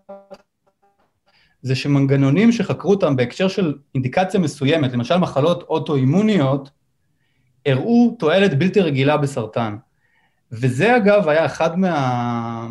זה 1.63 1.75
שמנגנונים 1.75 2.53
שחקרו 2.53 2.91
אותם 2.91 3.17
בהקשר 3.17 3.49
של 3.49 3.75
אינדיקציה 3.95 4.41
מסוימת, 4.41 4.93
למשל 4.93 5.17
מחלות 5.17 5.63
אוטואימוניות, 5.63 6.71
הראו 7.67 8.17
תועלת 8.19 8.59
בלתי 8.59 8.81
רגילה 8.81 9.17
בסרטן. 9.17 9.77
וזה 10.53 10.97
אגב 10.97 11.29
היה 11.29 11.47
אחד 11.47 11.79
מה... 11.79 12.69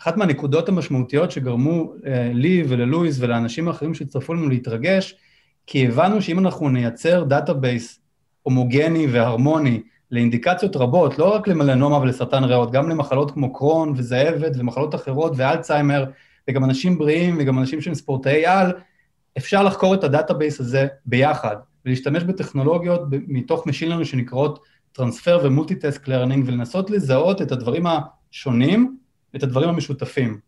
אחת 0.00 0.16
מהנקודות 0.16 0.68
המשמעותיות 0.68 1.30
שגרמו 1.30 1.92
אה, 2.06 2.30
לי 2.34 2.64
וללואיס 2.68 3.16
ולאנשים 3.20 3.68
האחרים 3.68 3.94
שהצטרפו 3.94 4.34
לנו 4.34 4.48
להתרגש, 4.48 5.14
כי 5.66 5.86
הבנו 5.86 6.22
שאם 6.22 6.38
אנחנו 6.38 6.68
נייצר 6.68 7.24
database 7.24 8.00
הומוגני 8.42 9.06
והרמוני 9.06 9.82
לאינדיקציות 10.10 10.76
רבות, 10.76 11.18
לא 11.18 11.34
רק 11.34 11.48
למלנומה 11.48 11.98
ולסרטן 11.98 12.44
ריאות, 12.44 12.72
גם 12.72 12.88
למחלות 12.88 13.30
כמו 13.30 13.52
קרון 13.52 13.92
וזאבת 13.96 14.52
ומחלות 14.58 14.94
אחרות 14.94 15.32
ואלצהיימר, 15.36 16.04
וגם 16.50 16.64
אנשים 16.64 16.98
בריאים 16.98 17.36
וגם 17.38 17.58
אנשים 17.58 17.80
שהם 17.80 17.94
ספורטאי 17.94 18.46
על, 18.46 18.72
אפשר 19.38 19.62
לחקור 19.62 19.94
את 19.94 20.04
ה 20.04 20.10
database 20.10 20.60
הזה 20.60 20.86
ביחד, 21.06 21.56
ולהשתמש 21.84 22.22
בטכנולוגיות 22.22 23.02
מתוך 23.10 23.66
Learning 23.66 24.04
שנקראות 24.04 24.58
transfer 24.92 25.40
ו 25.44 25.50
multi-task 25.50 26.08
learning, 26.08 26.44
ולנסות 26.46 26.90
לזהות 26.90 27.42
את 27.42 27.52
הדברים 27.52 27.84
השונים, 27.86 28.96
את 29.36 29.42
הדברים 29.42 29.68
המשותפים. 29.68 30.38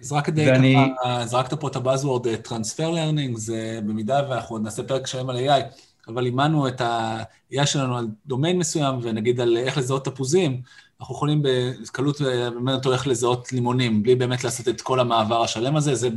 אז 0.00 0.12
רק 0.12 0.26
כדי 0.26 0.50
ואני... 0.50 0.76
ככה, 1.02 1.26
זרקת 1.26 1.54
פה 1.54 1.68
את 1.68 1.76
ה 1.76 1.83
buzzword 1.83 2.36
transfer 2.36 2.90
learning, 2.90 3.36
זה 3.36 3.80
במידה 3.86 4.20
ואנחנו 4.30 4.58
נעשה 4.58 4.82
פרק 4.82 5.06
שלם 5.06 5.30
על 5.30 5.36
AI, 5.36 5.62
אבל 6.08 6.26
אימנו 6.26 6.68
את 6.68 6.80
ה-AI 6.80 7.66
שלנו 7.66 7.98
על 7.98 8.08
דומיין 8.26 8.58
מסוים, 8.58 8.98
ונגיד 9.02 9.40
על 9.40 9.56
איך 9.56 9.78
לזהות 9.78 10.04
תפוזים, 10.04 10.60
אנחנו 11.00 11.14
יכולים 11.14 11.42
בקלות 11.42 12.20
ללמד 12.20 12.72
אותו 12.72 12.92
איך 12.92 13.06
לזהות 13.06 13.52
לימונים, 13.52 14.02
בלי 14.02 14.14
באמת 14.14 14.44
לעשות 14.44 14.68
את 14.68 14.80
כל 14.80 15.00
המעבר 15.00 15.42
השלם 15.42 15.76
הזה, 15.76 15.94
זה 15.94 16.08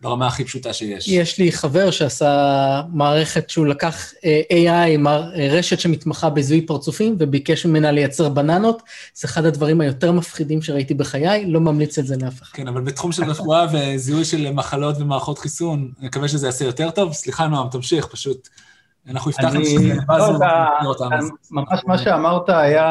ברמה 0.00 0.26
הכי 0.26 0.44
פשוטה 0.44 0.72
שיש. 0.72 1.08
יש 1.08 1.38
לי 1.38 1.52
חבר 1.52 1.90
שעשה 1.90 2.82
מערכת 2.92 3.50
שהוא 3.50 3.66
לקח 3.66 4.12
אה, 4.24 4.40
AI, 4.50 5.08
רשת 5.50 5.80
שמתמחה 5.80 6.30
בזיהוי 6.30 6.66
פרצופים, 6.66 7.16
וביקש 7.18 7.66
ממנה 7.66 7.90
לייצר 7.90 8.28
בננות. 8.28 8.82
זה 9.14 9.28
אחד 9.28 9.44
הדברים 9.44 9.80
היותר 9.80 10.12
מפחידים 10.12 10.62
שראיתי 10.62 10.94
בחיי, 10.94 11.46
לא 11.46 11.60
ממליץ 11.60 11.98
את 11.98 12.06
זה 12.06 12.16
לאף 12.22 12.42
אחד. 12.42 12.56
כן, 12.56 12.68
אבל 12.68 12.80
בתחום 12.80 13.12
של 13.12 13.24
רפואה 13.24 13.66
וזיהוי 13.72 14.24
של 14.24 14.52
מחלות 14.52 14.96
ומערכות 14.98 15.38
חיסון, 15.38 15.90
אני 15.98 16.06
מקווה 16.06 16.28
שזה 16.28 16.46
יעשה 16.46 16.64
יותר 16.64 16.90
טוב. 16.90 17.12
סליחה, 17.12 17.46
נועם, 17.46 17.68
תמשיך, 17.68 18.06
פשוט. 18.06 18.48
אנחנו 19.10 19.30
הבטחנו 19.30 19.64
שזה 19.64 19.94
בזו. 20.08 20.38
ממש 21.50 21.80
מה 21.86 21.98
שאמרת 21.98 22.48
היה 22.48 22.86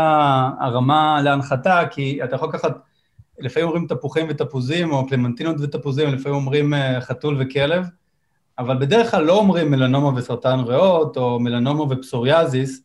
הרמה 0.60 1.22
להנחתה, 1.24 1.82
כי 1.91 2.20
אתה 2.24 2.36
יכול 2.36 2.50
לקחת... 2.50 2.72
לפעמים 3.39 3.67
אומרים 3.67 3.88
תפוחים 3.88 4.26
ותפוזים, 4.30 4.91
או 4.91 5.08
קלמנטינות 5.08 5.56
ותפוזים, 5.60 6.10
לפעמים 6.10 6.36
אומרים 6.36 6.73
אה, 6.73 7.02
חתול 7.02 7.38
וכלב, 7.39 7.86
אבל 8.60 8.78
בדרך 8.78 9.12
כלל 9.12 9.23
לא 9.23 9.38
אומרים 9.38 9.71
מלנומה 9.71 10.19
וסרטן 10.19 10.60
ריאות, 10.60 11.17
או 11.17 11.39
מלנומה 11.39 11.84
ופסוריאזיס. 11.84 12.84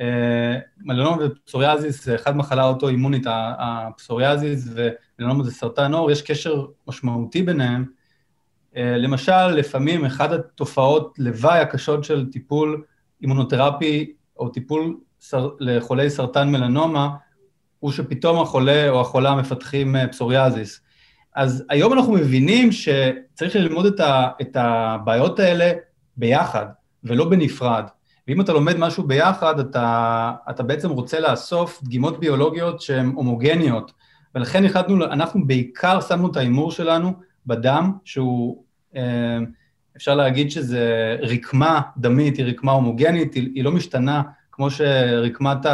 אה, 0.00 0.58
מלנומה 0.80 1.16
ופסוריאזיס 1.24 2.04
זה 2.04 2.14
אחד 2.14 2.36
מחלה 2.36 2.64
אוטואימונית, 2.64 3.26
הפסוריאזיס 3.58 4.68
ומלנומה 4.74 5.44
זה 5.44 5.50
סרטן 5.50 5.94
עור, 5.94 6.10
יש 6.10 6.22
קשר 6.22 6.66
משמעותי 6.88 7.42
ביניהם. 7.42 7.84
אה, 8.76 8.96
למשל, 8.96 9.46
לפעמים 9.46 10.04
אחת 10.04 10.32
התופעות 10.32 11.14
לוואי 11.18 11.60
הקשות 11.60 12.04
של 12.04 12.30
טיפול 12.32 12.82
אימונותרפי, 13.22 14.12
או 14.38 14.48
טיפול 14.48 14.96
סר, 15.20 15.50
לחולי 15.60 16.10
סרטן 16.10 16.50
מלנומה, 16.50 17.08
הוא 17.78 17.92
שפתאום 17.92 18.42
החולה 18.42 18.88
או 18.88 19.00
החולה 19.00 19.34
מפתחים 19.34 19.96
אה, 19.96 20.08
פסוריאזיס. 20.08 20.80
אז 21.34 21.64
היום 21.68 21.92
אנחנו 21.92 22.12
מבינים 22.12 22.72
שצריך 22.72 23.56
ללמוד 23.56 23.86
את, 23.86 24.00
ה, 24.00 24.28
את 24.40 24.56
הבעיות 24.60 25.38
האלה 25.38 25.72
ביחד, 26.16 26.66
ולא 27.04 27.24
בנפרד. 27.28 27.84
ואם 28.28 28.40
אתה 28.40 28.52
לומד 28.52 28.76
משהו 28.76 29.02
ביחד, 29.02 29.58
אתה, 29.58 30.32
אתה 30.50 30.62
בעצם 30.62 30.90
רוצה 30.90 31.20
לאסוף 31.20 31.82
דגימות 31.82 32.20
ביולוגיות 32.20 32.80
שהן 32.80 33.12
הומוגניות, 33.14 33.92
ולכן 34.34 34.64
החלטנו, 34.64 35.04
אנחנו 35.04 35.46
בעיקר 35.46 36.00
שמנו 36.00 36.30
את 36.30 36.36
ההימור 36.36 36.70
שלנו 36.72 37.12
בדם, 37.46 37.92
שהוא, 38.04 38.62
אה, 38.96 39.38
אפשר 39.96 40.14
להגיד 40.14 40.50
שזה 40.50 41.16
רקמה 41.20 41.80
דמית, 41.96 42.36
היא 42.36 42.46
רקמה 42.46 42.72
הומוגנית, 42.72 43.34
היא, 43.34 43.50
היא 43.54 43.64
לא 43.64 43.72
משתנה, 43.72 44.22
כמו 44.52 44.70
שרקמת 44.70 45.66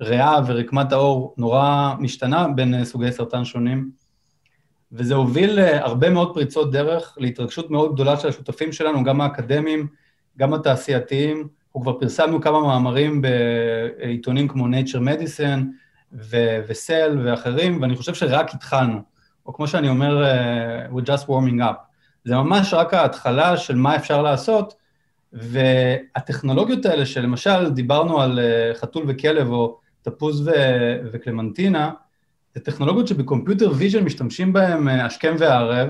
הריאה 0.00 0.40
ורקמת 0.46 0.92
העור 0.92 1.34
נורא 1.36 1.94
משתנה 1.98 2.48
בין 2.48 2.84
סוגי 2.84 3.12
סרטן 3.12 3.44
שונים. 3.44 3.90
וזה 4.92 5.14
הוביל 5.14 5.60
להרבה 5.60 6.10
מאוד 6.10 6.34
פריצות 6.34 6.72
דרך, 6.72 7.14
להתרגשות 7.20 7.70
מאוד 7.70 7.94
גדולה 7.94 8.16
של 8.16 8.28
השותפים 8.28 8.72
שלנו, 8.72 9.04
גם 9.04 9.20
האקדמיים, 9.20 9.86
גם 10.38 10.54
התעשייתיים. 10.54 11.48
אנחנו 11.66 11.80
כבר 11.80 11.92
פרסמנו 12.00 12.40
כמה 12.40 12.60
מאמרים 12.60 13.22
בעיתונים 13.22 14.48
כמו 14.48 14.66
Nature 14.66 15.00
Medicine 15.00 15.60
ו-Cell 16.12 17.18
ואחרים, 17.24 17.82
ואני 17.82 17.96
חושב 17.96 18.14
שרק 18.14 18.54
התחלנו. 18.54 19.00
או 19.46 19.52
כמו 19.52 19.68
שאני 19.68 19.88
אומר, 19.88 20.24
uh, 20.24 20.94
we're 20.94 21.06
just 21.06 21.26
warming 21.26 21.60
up. 21.60 21.76
זה 22.24 22.34
ממש 22.34 22.74
רק 22.74 22.94
ההתחלה 22.94 23.56
של 23.56 23.76
מה 23.76 23.96
אפשר 23.96 24.22
לעשות, 24.22 24.74
והטכנולוגיות 25.32 26.86
האלה 26.86 27.06
שלמשל 27.06 27.70
דיברנו 27.70 28.20
על 28.20 28.40
חתול 28.74 29.04
וכלב 29.08 29.50
או 29.50 29.78
תפוז 30.02 30.48
ו- 30.48 31.00
וקלמנטינה, 31.12 31.90
זה 32.54 32.60
טכנולוגיות 32.60 33.08
שב 33.08 33.26
computer 33.26 33.72
vision 33.76 34.04
משתמשים 34.04 34.52
בהן 34.52 34.88
אה, 34.88 35.02
השכם 35.02 35.34
והערב, 35.38 35.88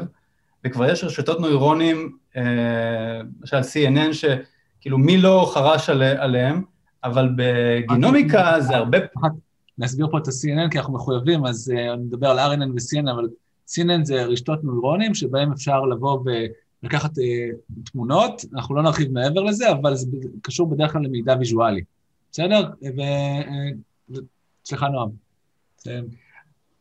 וכבר 0.66 0.90
יש 0.90 1.04
רשתות 1.04 1.40
נוירונים, 1.40 2.16
למשל 2.36 3.60
CNN, 3.60 4.12
שכאילו 4.12 4.98
מי 4.98 5.16
לא 5.16 5.50
חרש 5.54 5.90
עלי, 5.90 6.10
עליהם, 6.10 6.62
אבל 7.04 7.28
בגנומיקה 7.36 8.60
זה 8.60 8.76
הרבה... 8.76 8.98
נסביר 9.78 10.08
פה 10.10 10.18
את 10.18 10.28
ה-CNN 10.28 10.70
כי 10.70 10.78
אנחנו 10.78 10.92
מחויבים, 10.92 11.46
אז 11.46 11.72
אה, 11.74 11.94
אני 11.94 12.02
מדבר 12.02 12.28
על 12.28 12.38
RNN 12.38 12.70
ו-CNN, 12.70 13.10
אבל 13.10 13.28
CNN 13.68 14.04
זה 14.04 14.24
רשתות 14.24 14.64
נוירונים 14.64 15.14
שבהם 15.14 15.52
אפשר 15.52 15.80
לבוא 15.80 16.24
ולקחת 16.82 17.10
uh, 17.18 17.22
תמונות, 17.92 18.44
אנחנו 18.54 18.74
לא 18.74 18.82
נרחיב 18.82 19.12
מעבר 19.12 19.42
לזה, 19.42 19.70
אבל 19.70 19.94
זה 19.94 20.06
קשור 20.42 20.70
בדרך 20.70 20.92
כלל 20.92 21.02
למידע 21.02 21.34
ויזואלי, 21.38 21.82
בסדר? 22.32 22.70
וסליחה 24.70 24.88
נועם. 24.88 25.10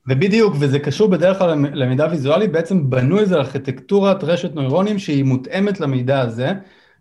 ובדיוק, 0.08 0.56
וזה 0.60 0.80
קשור 0.80 1.10
בדרך 1.10 1.38
כלל 1.38 1.66
למידע 1.74 2.08
ויזואלי, 2.12 2.48
בעצם 2.48 2.90
בנו 2.90 3.20
איזו 3.20 3.36
ארכיטקטורת 3.36 4.24
רשת 4.24 4.56
נוירונים 4.56 5.00
שהיא 5.00 5.24
מותאמת 5.24 5.80
למידע 5.80 6.20
הזה, 6.20 6.54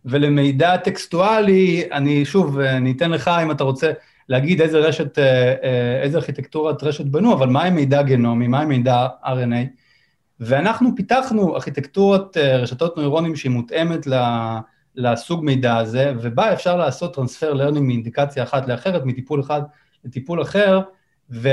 ולמידע 0.05 0.77
טקסטואלי, 0.77 1.85
אני 1.93 2.25
שוב, 2.25 2.59
אני 2.59 2.93
אתן 2.93 3.11
לך 3.11 3.29
אם 3.29 3.51
אתה 3.51 3.65
רוצה 3.65 3.93
להגיד 4.29 4.61
איזה 4.61 4.79
רשת, 4.79 5.19
אה, 5.19 5.55
אה, 5.63 6.03
איזה 6.03 6.17
ארכיטקטורת 6.17 6.83
רשת 6.83 7.05
בנו, 7.05 7.33
אבל 7.33 7.49
מה 7.49 7.63
עם 7.63 7.75
מידע 7.75 8.03
גנומי, 8.03 8.49
מה 8.49 8.61
עם 8.61 8.69
מידע 8.69 9.07
RNA? 9.25 9.67
ואנחנו 10.41 10.91
פיתחנו 10.97 11.55
ארכיטקטורת 11.55 12.37
אה, 12.37 12.57
רשתות 12.57 12.97
נוירונים 12.97 13.37
שהיא 13.37 13.53
מותאמת 13.53 14.07
לסוג 14.95 15.45
מידע 15.45 15.77
הזה, 15.77 16.13
ובה 16.21 16.53
אפשר 16.53 16.77
לעשות 16.77 17.15
transfer 17.15 17.55
learning 17.55 17.87
מאינדיקציה 17.87 18.43
אחת 18.43 18.69
לאחרת, 18.69 19.05
מטיפול 19.05 19.41
אחד 19.41 19.63
לטיפול 20.05 20.43
אחר, 20.43 20.81
ואני 21.31 21.49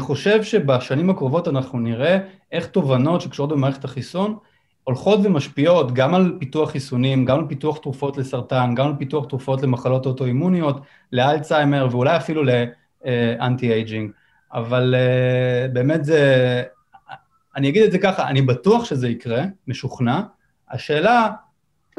חושב 0.00 0.42
שבשנים 0.42 1.10
הקרובות 1.10 1.48
אנחנו 1.48 1.78
נראה 1.78 2.18
איך 2.52 2.66
תובנות 2.66 3.20
שקשורות 3.20 3.52
במערכת 3.52 3.84
החיסון, 3.84 4.36
הולכות 4.84 5.20
ומשפיעות 5.22 5.94
גם 5.94 6.14
על 6.14 6.36
פיתוח 6.40 6.70
חיסונים, 6.70 7.24
גם 7.24 7.38
על 7.38 7.44
פיתוח 7.48 7.78
תרופות 7.78 8.16
לסרטן, 8.16 8.74
גם 8.74 8.86
על 8.86 8.94
פיתוח 8.98 9.26
תרופות 9.26 9.62
למחלות 9.62 10.06
אוטואימוניות, 10.06 10.80
לאלצהיימר 11.12 11.88
ואולי 11.90 12.16
אפילו 12.16 12.42
ל 12.44 13.72
anti-aging. 13.72 14.10
אבל 14.52 14.94
אה, 14.94 15.72
באמת 15.72 16.04
זה, 16.04 16.62
אני 17.56 17.68
אגיד 17.68 17.82
את 17.82 17.92
זה 17.92 17.98
ככה, 17.98 18.28
אני 18.28 18.42
בטוח 18.42 18.84
שזה 18.84 19.08
יקרה, 19.08 19.42
משוכנע. 19.66 20.20
השאלה, 20.70 21.28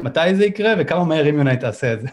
מתי 0.02 0.34
זה 0.34 0.44
יקרה 0.44 0.74
וכמה 0.78 1.04
מהר 1.04 1.26
Immunai 1.26 1.60
תעשה 1.60 1.92
את 1.92 2.00
זה. 2.00 2.08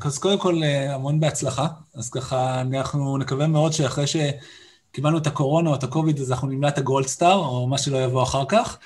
אז 0.00 0.18
קודם 0.18 0.38
כל, 0.38 0.62
אה, 0.62 0.94
המון 0.94 1.20
בהצלחה. 1.20 1.66
אז 1.94 2.10
ככה, 2.10 2.60
אנחנו 2.60 3.18
נקווה 3.18 3.46
מאוד 3.46 3.72
שאחרי 3.72 4.04
שקיבלנו 4.06 5.18
את 5.18 5.26
הקורונה 5.26 5.70
או 5.70 5.74
את 5.74 5.84
הקוביד, 5.84 6.20
אז 6.20 6.32
אנחנו 6.32 6.48
נמלא 6.48 6.68
את 6.68 6.78
ה 6.78 6.84
gold 6.84 7.06
star, 7.06 7.36
או 7.36 7.66
מה 7.66 7.78
שלא 7.78 8.04
יבוא 8.04 8.22
אחר 8.22 8.44
כך. 8.48 8.78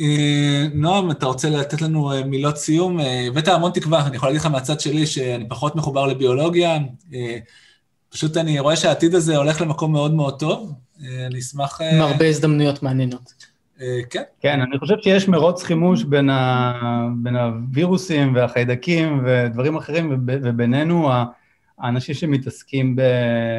אה, 0.00 0.66
נועם, 0.74 1.10
אתה 1.10 1.26
רוצה 1.26 1.50
לתת 1.50 1.82
לנו 1.82 2.12
אה, 2.12 2.24
מילות 2.24 2.56
סיום? 2.56 3.00
הבאת 3.28 3.48
המון 3.48 3.72
תקווה, 3.72 4.06
אני 4.06 4.16
יכול 4.16 4.28
להגיד 4.28 4.40
לך 4.40 4.46
מהצד 4.46 4.80
שלי 4.80 5.06
שאני 5.06 5.48
פחות 5.48 5.76
מחובר 5.76 6.06
לביולוגיה. 6.06 6.78
פשוט 8.08 8.36
אני 8.36 8.60
רואה 8.60 8.76
שהעתיד 8.76 9.14
הזה 9.14 9.36
הולך 9.36 9.60
למקום 9.60 9.92
מאוד 9.92 10.14
מאוד 10.14 10.38
טוב. 10.38 10.72
אני 11.26 11.38
אשמח... 11.38 11.80
עם 11.80 12.00
הרבה 12.00 12.28
הזדמנויות 12.28 12.82
מעניינות. 12.82 13.47
כן. 14.10 14.22
כן, 14.40 14.60
אני 14.60 14.78
חושב 14.78 14.94
שיש 15.02 15.28
מרוץ 15.28 15.62
חימוש 15.62 16.04
בין, 16.04 16.30
ה... 16.30 17.08
בין 17.16 17.36
הווירוסים 17.36 18.34
והחיידקים 18.34 19.24
ודברים 19.24 19.76
אחרים, 19.76 20.24
ובינינו 20.26 21.10
האנשים 21.78 22.14
שמתעסקים 22.14 22.96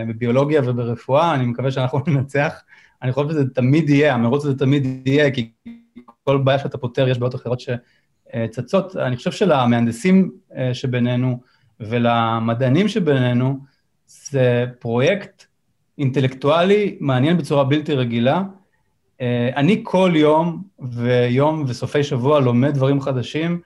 בביולוגיה 0.08 0.62
וברפואה, 0.65 1.36
אני 1.36 1.45
מקווה 1.45 1.71
שאנחנו 1.71 1.99
ננצח. 2.08 2.62
אני 3.01 3.12
חושב 3.12 3.29
שזה 3.29 3.49
תמיד 3.49 3.89
יהיה, 3.89 4.13
המרוץ 4.13 4.45
הזה 4.45 4.60
תמיד 4.60 5.08
יהיה, 5.08 5.32
כי 5.32 5.51
כל 6.23 6.38
בעיה 6.38 6.60
שאתה 6.60 6.77
פותר, 6.77 7.10
יש 7.10 7.17
בעיות 7.17 7.36
אחרות 7.36 7.60
שצצות. 7.60 8.95
אני 8.95 9.15
חושב 9.15 9.32
שלמהנדסים 9.32 10.32
אה, 10.55 10.73
שבינינו 10.73 11.39
ולמדענים 11.79 12.88
שבינינו, 12.88 13.60
זה 14.08 14.65
פרויקט 14.79 15.45
אינטלקטואלי 15.97 16.97
מעניין 16.99 17.38
בצורה 17.38 17.63
בלתי 17.63 17.93
רגילה. 17.93 18.43
אה, 19.21 19.49
אני 19.55 19.79
כל 19.84 20.12
יום 20.15 20.63
ויום 20.79 21.63
וסופי 21.67 22.03
שבוע 22.03 22.39
לומד 22.39 22.73
דברים 22.73 23.01
חדשים. 23.01 23.62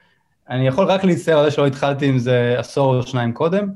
אני 0.49 0.67
יכול 0.67 0.85
רק 0.85 1.03
להצטער 1.03 1.37
על 1.39 1.45
זה 1.45 1.51
שלא 1.51 1.67
התחלתי 1.67 2.05
עם 2.05 2.17
זה 2.17 2.55
עשור 2.57 2.95
או 2.95 3.03
שניים 3.03 3.33
קודם, 3.33 3.67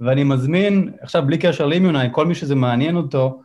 ואני 0.00 0.24
מזמין, 0.24 0.90
עכשיו 1.00 1.22
בלי 1.26 1.38
קשר 1.38 1.66
לאימיונאי, 1.66 2.08
כל 2.12 2.26
מי 2.26 2.34
שזה 2.34 2.54
מעניין 2.54 2.96
אותו, 2.96 3.40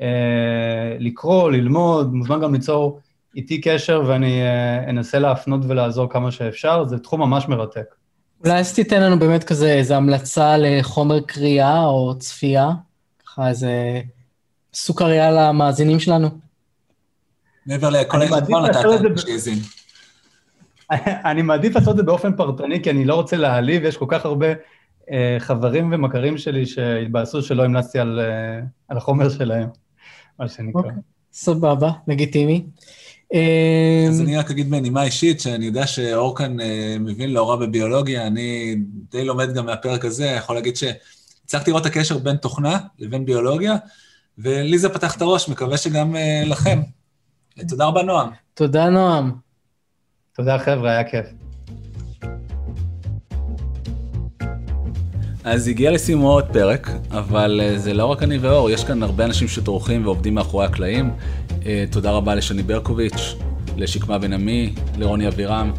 אה, 0.00 0.96
לקרוא, 0.98 1.50
ללמוד, 1.50 2.14
מוזמן 2.14 2.40
גם 2.40 2.54
ליצור 2.54 3.00
איתי 3.36 3.60
קשר 3.60 4.02
ואני 4.06 4.42
אה, 4.42 4.90
אנסה 4.90 5.18
להפנות 5.18 5.60
ולעזור 5.68 6.10
כמה 6.10 6.30
שאפשר, 6.30 6.84
זה 6.84 6.98
תחום 6.98 7.20
ממש 7.20 7.48
מרתק. 7.48 7.94
אולי 8.44 8.58
אז 8.58 8.74
תיתן 8.74 9.02
לנו 9.02 9.18
באמת 9.18 9.44
כזה 9.44 9.72
איזו 9.72 9.94
המלצה 9.94 10.56
לחומר 10.58 11.20
קריאה 11.20 11.84
או 11.84 12.14
צפייה, 12.18 12.70
ככה 13.26 13.48
איזה 13.48 14.00
סוכריה 14.74 15.30
למאזינים 15.30 16.00
שלנו. 16.00 16.43
מעבר 17.66 17.90
לכל 17.90 18.22
החשבון 18.22 18.66
אתה 18.66 19.20
שהאזין. 19.20 19.58
אני 21.30 21.42
מעדיף 21.42 21.74
לעשות 21.74 21.92
את 21.92 21.96
זה 21.96 22.02
באופן 22.02 22.36
פרטני, 22.36 22.82
כי 22.82 22.90
אני 22.90 23.04
לא 23.04 23.14
רוצה 23.14 23.36
להעליב, 23.36 23.84
יש 23.84 23.96
כל 23.96 24.06
כך 24.08 24.24
הרבה 24.24 24.46
אה, 25.10 25.36
חברים 25.38 25.92
ומכרים 25.92 26.38
שלי 26.38 26.66
שהתבאסו 26.66 27.42
שלא 27.42 27.64
המלצתי 27.64 27.98
על, 27.98 28.20
אה, 28.20 28.60
על 28.88 28.96
החומר 28.96 29.28
שלהם, 29.28 29.68
מה 30.38 30.48
שנקרא. 30.48 30.80
Okay. 30.80 30.84
אוקיי, 30.84 31.02
סבבה, 31.32 31.90
לגיטימי. 32.08 32.64
אז 33.32 34.20
אמ, 34.20 34.26
אני 34.26 34.36
רק 34.36 34.50
אגיד 34.50 34.70
בנימה 34.70 35.02
אישית, 35.02 35.40
שאני 35.40 35.66
יודע 35.66 35.86
שאור 35.86 36.36
כאן 36.36 36.60
אה, 36.60 36.96
מבין 37.00 37.32
לא 37.32 37.50
רע 37.50 37.56
בביולוגיה, 37.56 38.26
אני 38.26 38.76
די 39.10 39.24
לומד 39.24 39.54
גם 39.54 39.66
מהפרק 39.66 40.04
הזה, 40.04 40.26
יכול 40.26 40.56
להגיד 40.56 40.76
שהצלחתי 40.76 41.70
לראות 41.70 41.86
את 41.86 41.90
הקשר 41.90 42.18
בין 42.18 42.36
תוכנה 42.36 42.78
לבין 42.98 43.24
ביולוגיה, 43.24 43.76
ולי 44.38 44.78
זה 44.78 44.88
פתח 44.88 45.16
את 45.16 45.22
הראש, 45.22 45.48
מקווה 45.48 45.76
שגם 45.76 46.16
אה, 46.16 46.42
לכם. 46.46 46.80
תודה 47.60 47.84
רבה, 47.84 48.02
נועם. 48.02 48.28
תודה, 48.54 48.90
נועם. 48.90 49.32
תודה, 50.36 50.58
חבר'ה, 50.58 50.90
היה 50.90 51.04
כיף. 51.04 51.26
אז 55.44 55.68
הגיע 55.68 55.90
לסיומו 55.90 56.32
עוד 56.32 56.44
פרק, 56.52 56.90
אבל 57.10 57.60
אה, 57.64 57.78
זה 57.78 57.94
לא 57.94 58.06
רק 58.06 58.22
אני 58.22 58.38
ואור, 58.38 58.70
יש 58.70 58.84
כאן 58.84 59.02
הרבה 59.02 59.24
אנשים 59.24 59.48
שטורחים 59.48 60.04
ועובדים 60.04 60.34
מאחורי 60.34 60.66
הקלעים. 60.66 61.10
אה, 61.66 61.84
תודה 61.90 62.10
רבה 62.10 62.34
לשני 62.34 62.62
ברקוביץ', 62.62 63.34
לשקמה 63.76 64.18
בן 64.18 64.32
עמי, 64.32 64.74
לרוני 64.98 65.28
אבירם, 65.28 65.72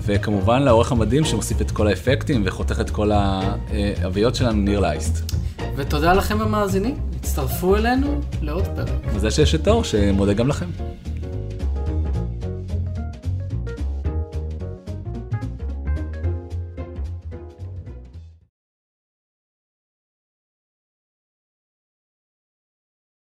וכמובן 0.00 0.62
לעורך 0.62 0.92
המדהים 0.92 1.24
שמוסיף 1.24 1.60
את 1.60 1.70
כל 1.70 1.88
האפקטים 1.88 2.42
וחותך 2.44 2.80
את 2.80 2.90
כל 2.90 3.10
האביות 3.12 4.34
שלנו, 4.34 4.62
ניר 4.62 4.80
לייסט. 4.80 5.32
ותודה 5.76 6.12
לכם 6.12 6.40
המאזינים, 6.40 6.96
הצטרפו 7.20 7.76
אלינו 7.76 8.20
לעוד 8.42 8.64
פרק. 8.64 9.14
מזה 9.14 9.30
שיש 9.30 9.54
את 9.54 9.68
אור, 9.68 9.84
שמודה 9.84 10.32
גם 10.32 10.48
לכם. 10.48 10.66